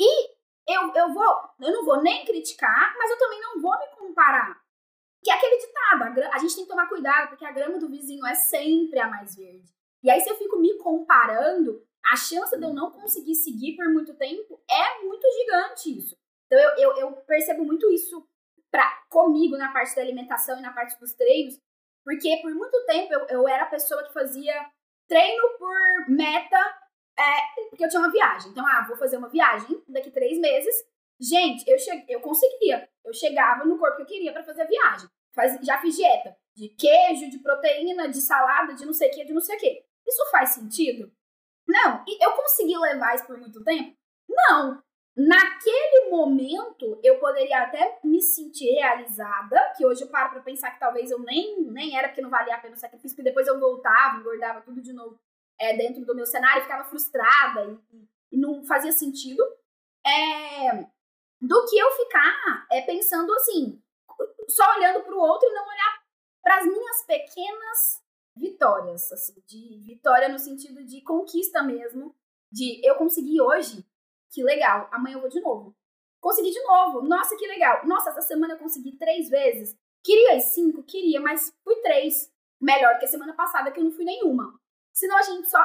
[0.01, 0.30] E
[0.66, 4.63] eu, eu vou, eu não vou nem criticar, mas eu também não vou me comparar.
[5.24, 7.88] Que é aquele ditado, a, a gente tem que tomar cuidado, porque a grama do
[7.88, 9.72] vizinho é sempre a mais verde.
[10.02, 13.88] E aí, se eu fico me comparando, a chance de eu não conseguir seguir por
[13.88, 16.16] muito tempo é muito gigante isso.
[16.46, 18.28] Então, eu, eu, eu percebo muito isso
[18.70, 21.58] pra, comigo na parte da alimentação e na parte dos treinos,
[22.04, 24.54] porque por muito tempo eu, eu era a pessoa que fazia
[25.08, 26.58] treino por meta,
[27.18, 28.50] é, porque eu tinha uma viagem.
[28.50, 30.74] Então, ah, vou fazer uma viagem daqui três meses,
[31.20, 32.04] Gente, eu, che...
[32.08, 32.88] eu conseguia.
[33.04, 35.08] Eu chegava no corpo que eu queria para fazer a viagem.
[35.34, 35.58] Faz...
[35.64, 39.32] Já fiz dieta de queijo, de proteína, de salada, de não sei o que, de
[39.32, 39.84] não sei o que.
[40.06, 41.12] Isso faz sentido?
[41.66, 42.04] Não.
[42.06, 43.96] E eu consegui levar isso por muito tempo?
[44.28, 44.82] Não.
[45.16, 50.80] Naquele momento, eu poderia até me sentir realizada, que hoje eu paro pra pensar que
[50.80, 53.60] talvez eu nem, nem era porque não valia a pena o sacrifício, porque depois eu
[53.60, 55.18] voltava, engordava tudo de novo
[55.58, 59.42] é, dentro do meu cenário, ficava frustrada e, e não fazia sentido.
[60.04, 60.84] É,
[61.41, 63.82] do que eu ficar é, pensando assim,
[64.49, 66.03] só olhando para o outro e não olhar
[66.43, 68.03] para as minhas pequenas
[68.37, 72.14] vitórias, assim, de vitória no sentido de conquista mesmo,
[72.51, 73.85] de eu consegui hoje,
[74.30, 75.74] que legal, amanhã eu vou de novo.
[76.20, 77.87] Consegui de novo, nossa, que legal.
[77.87, 79.76] Nossa, essa semana eu consegui três vezes.
[80.03, 80.82] Queria as cinco?
[80.82, 82.32] Queria, mas fui três.
[82.61, 84.59] Melhor que a semana passada que eu não fui nenhuma.
[84.95, 85.59] Senão a gente só,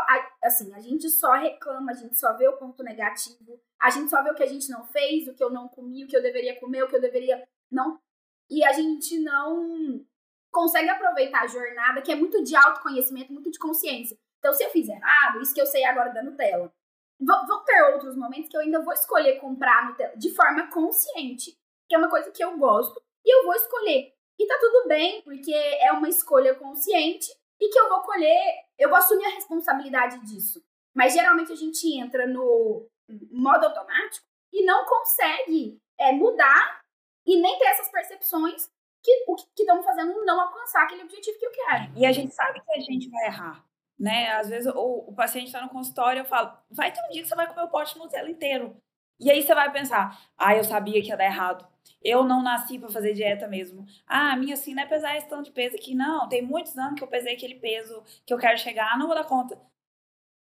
[0.43, 4.23] assim, a gente só reclama, a gente só vê o ponto negativo, a gente só
[4.23, 6.21] vê o que a gente não fez, o que eu não comi, o que eu
[6.21, 8.01] deveria comer, o que eu deveria não.
[8.49, 10.03] E a gente não
[10.51, 14.17] consegue aproveitar a jornada, que é muito de autoconhecimento, muito de consciência.
[14.39, 16.73] Então, se eu fiz errado, isso que eu sei agora da Nutella.
[17.21, 21.55] Vão ter outros momentos que eu ainda vou escolher comprar Nutella de forma consciente,
[21.87, 24.11] que é uma coisa que eu gosto, e eu vou escolher.
[24.39, 27.27] E tá tudo bem, porque é uma escolha consciente
[27.59, 30.63] e que eu vou colher, eu vou assumir a responsabilidade disso.
[30.93, 32.87] Mas geralmente a gente entra no
[33.31, 36.81] modo automático e não consegue é, mudar
[37.25, 38.69] e nem ter essas percepções
[39.03, 41.91] que o que estão fazendo não alcançar aquele objetivo que eu quero.
[41.95, 43.63] E a gente sabe que a gente vai errar,
[43.97, 44.31] né?
[44.31, 47.27] Às vezes o, o paciente está no consultório, eu falo, vai ter um dia que
[47.27, 48.75] você vai comer o pote de inteiro.
[49.19, 51.67] E aí você vai pensar, ah, eu sabia que ia dar errado.
[52.01, 53.85] Eu não nasci para fazer dieta mesmo.
[54.07, 56.29] Ah, minha assim não é pesar esse tanto de peso aqui, não.
[56.29, 59.25] Tem muitos anos que eu pesei aquele peso que eu quero chegar, não vou dar
[59.25, 59.59] conta.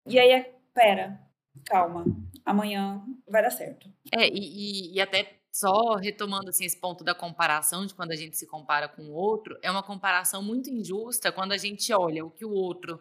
[0.06, 1.20] E aí, é, pera,
[1.64, 2.04] calma,
[2.44, 3.88] amanhã vai dar certo.
[4.12, 8.16] É, e, e, e até só retomando assim esse ponto da comparação de quando a
[8.16, 12.24] gente se compara com o outro, é uma comparação muito injusta quando a gente olha
[12.24, 13.00] o que o outro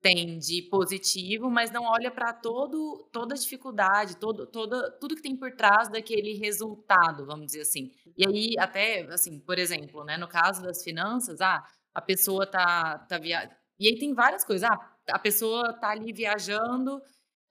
[0.00, 5.22] tem de positivo, mas não olha para todo toda a dificuldade, todo toda tudo que
[5.22, 7.90] tem por trás daquele resultado, vamos dizer assim.
[8.16, 12.98] E aí até assim, por exemplo, né, no caso das finanças, ah, a pessoa tá
[13.08, 13.50] tá via...
[13.78, 14.78] e aí tem várias coisas, ah,
[15.10, 17.00] a pessoa tá ali viajando,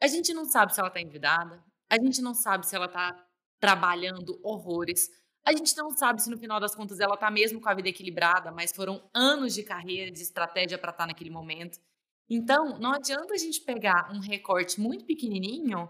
[0.02, 3.16] a gente não sabe se ela tá endividada, a gente não sabe se ela tá
[3.60, 5.10] trabalhando horrores.
[5.46, 7.88] A gente não sabe se no final das contas ela tá mesmo com a vida
[7.88, 11.80] equilibrada, mas foram anos de carreira, de estratégia para estar tá naquele momento.
[12.30, 15.90] Então, não adianta a gente pegar um recorte muito pequenininho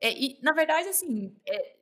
[0.00, 1.76] é, e, na verdade, assim, é,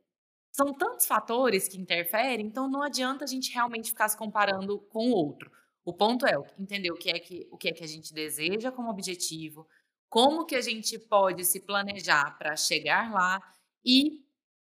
[0.53, 5.11] são tantos fatores que interferem, então não adianta a gente realmente ficar se comparando com
[5.11, 5.51] o outro.
[5.85, 8.71] O ponto é entender o que é que, o que, é que a gente deseja
[8.71, 9.67] como objetivo,
[10.09, 13.41] como que a gente pode se planejar para chegar lá
[13.85, 14.25] e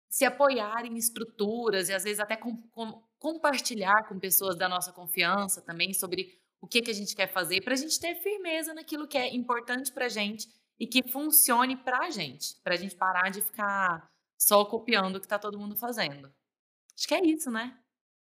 [0.09, 4.91] se apoiar em estruturas e às vezes até com, com, compartilhar com pessoas da nossa
[4.91, 8.73] confiança também sobre o que, que a gente quer fazer, para a gente ter firmeza
[8.73, 10.47] naquilo que é importante para a gente
[10.79, 15.19] e que funcione para a gente, para a gente parar de ficar só copiando o
[15.19, 16.33] que está todo mundo fazendo.
[16.97, 17.77] Acho que é isso, né?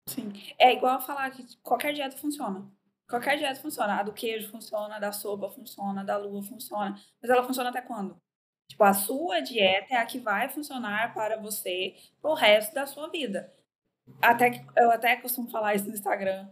[0.07, 0.32] Sim.
[0.57, 2.71] É igual falar que qualquer dieta funciona.
[3.07, 3.99] Qualquer dieta funciona.
[3.99, 6.99] A do queijo funciona, a da sopa funciona, a da lua funciona.
[7.21, 8.19] Mas ela funciona até quando?
[8.67, 13.09] Tipo, a sua dieta é a que vai funcionar para você pro resto da sua
[13.09, 13.53] vida.
[14.21, 16.49] Até eu até costumo falar isso no Instagram.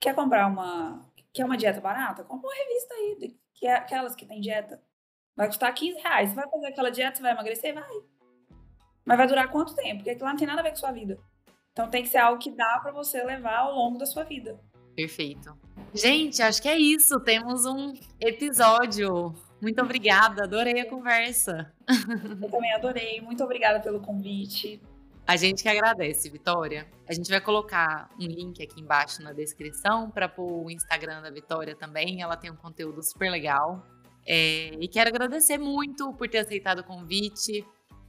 [0.00, 1.04] Quer comprar uma.
[1.32, 2.24] Quer uma dieta barata?
[2.24, 4.82] Compra uma revista aí, que é aquelas que tem dieta.
[5.36, 6.30] Vai custar 15 reais.
[6.30, 7.74] Você vai fazer aquela dieta, você vai emagrecer?
[7.74, 7.84] Vai.
[9.04, 9.96] Mas vai durar quanto tempo?
[9.96, 11.18] Porque aquilo lá não tem nada a ver com a sua vida.
[11.72, 14.58] Então tem que ser algo que dá para você levar ao longo da sua vida.
[14.96, 15.54] Perfeito.
[15.92, 17.20] Gente, acho que é isso.
[17.20, 19.34] Temos um episódio.
[19.60, 21.72] Muito obrigada, adorei a conversa.
[22.40, 23.20] Eu também adorei.
[23.20, 24.80] Muito obrigada pelo convite.
[25.26, 26.86] A gente que agradece, Vitória.
[27.08, 31.30] A gente vai colocar um link aqui embaixo na descrição para pôr o Instagram da
[31.30, 32.22] Vitória também.
[32.22, 33.84] Ela tem um conteúdo super legal.
[34.24, 37.66] É, e quero agradecer muito por ter aceitado o convite,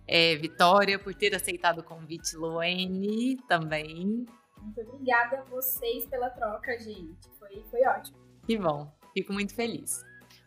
[0.08, 4.26] é, Vitória, por ter aceitado o convite, Loene também.
[4.62, 7.30] Muito obrigada a vocês pela troca, gente.
[7.40, 8.18] Foi, foi ótimo.
[8.46, 10.04] Que bom, fico muito feliz.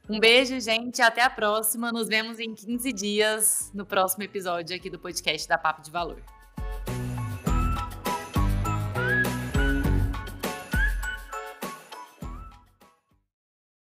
[0.09, 1.03] Um beijo, gente.
[1.03, 1.93] Até a próxima.
[1.93, 6.21] Nos vemos em 15 dias no próximo episódio aqui do podcast da Papo de Valor.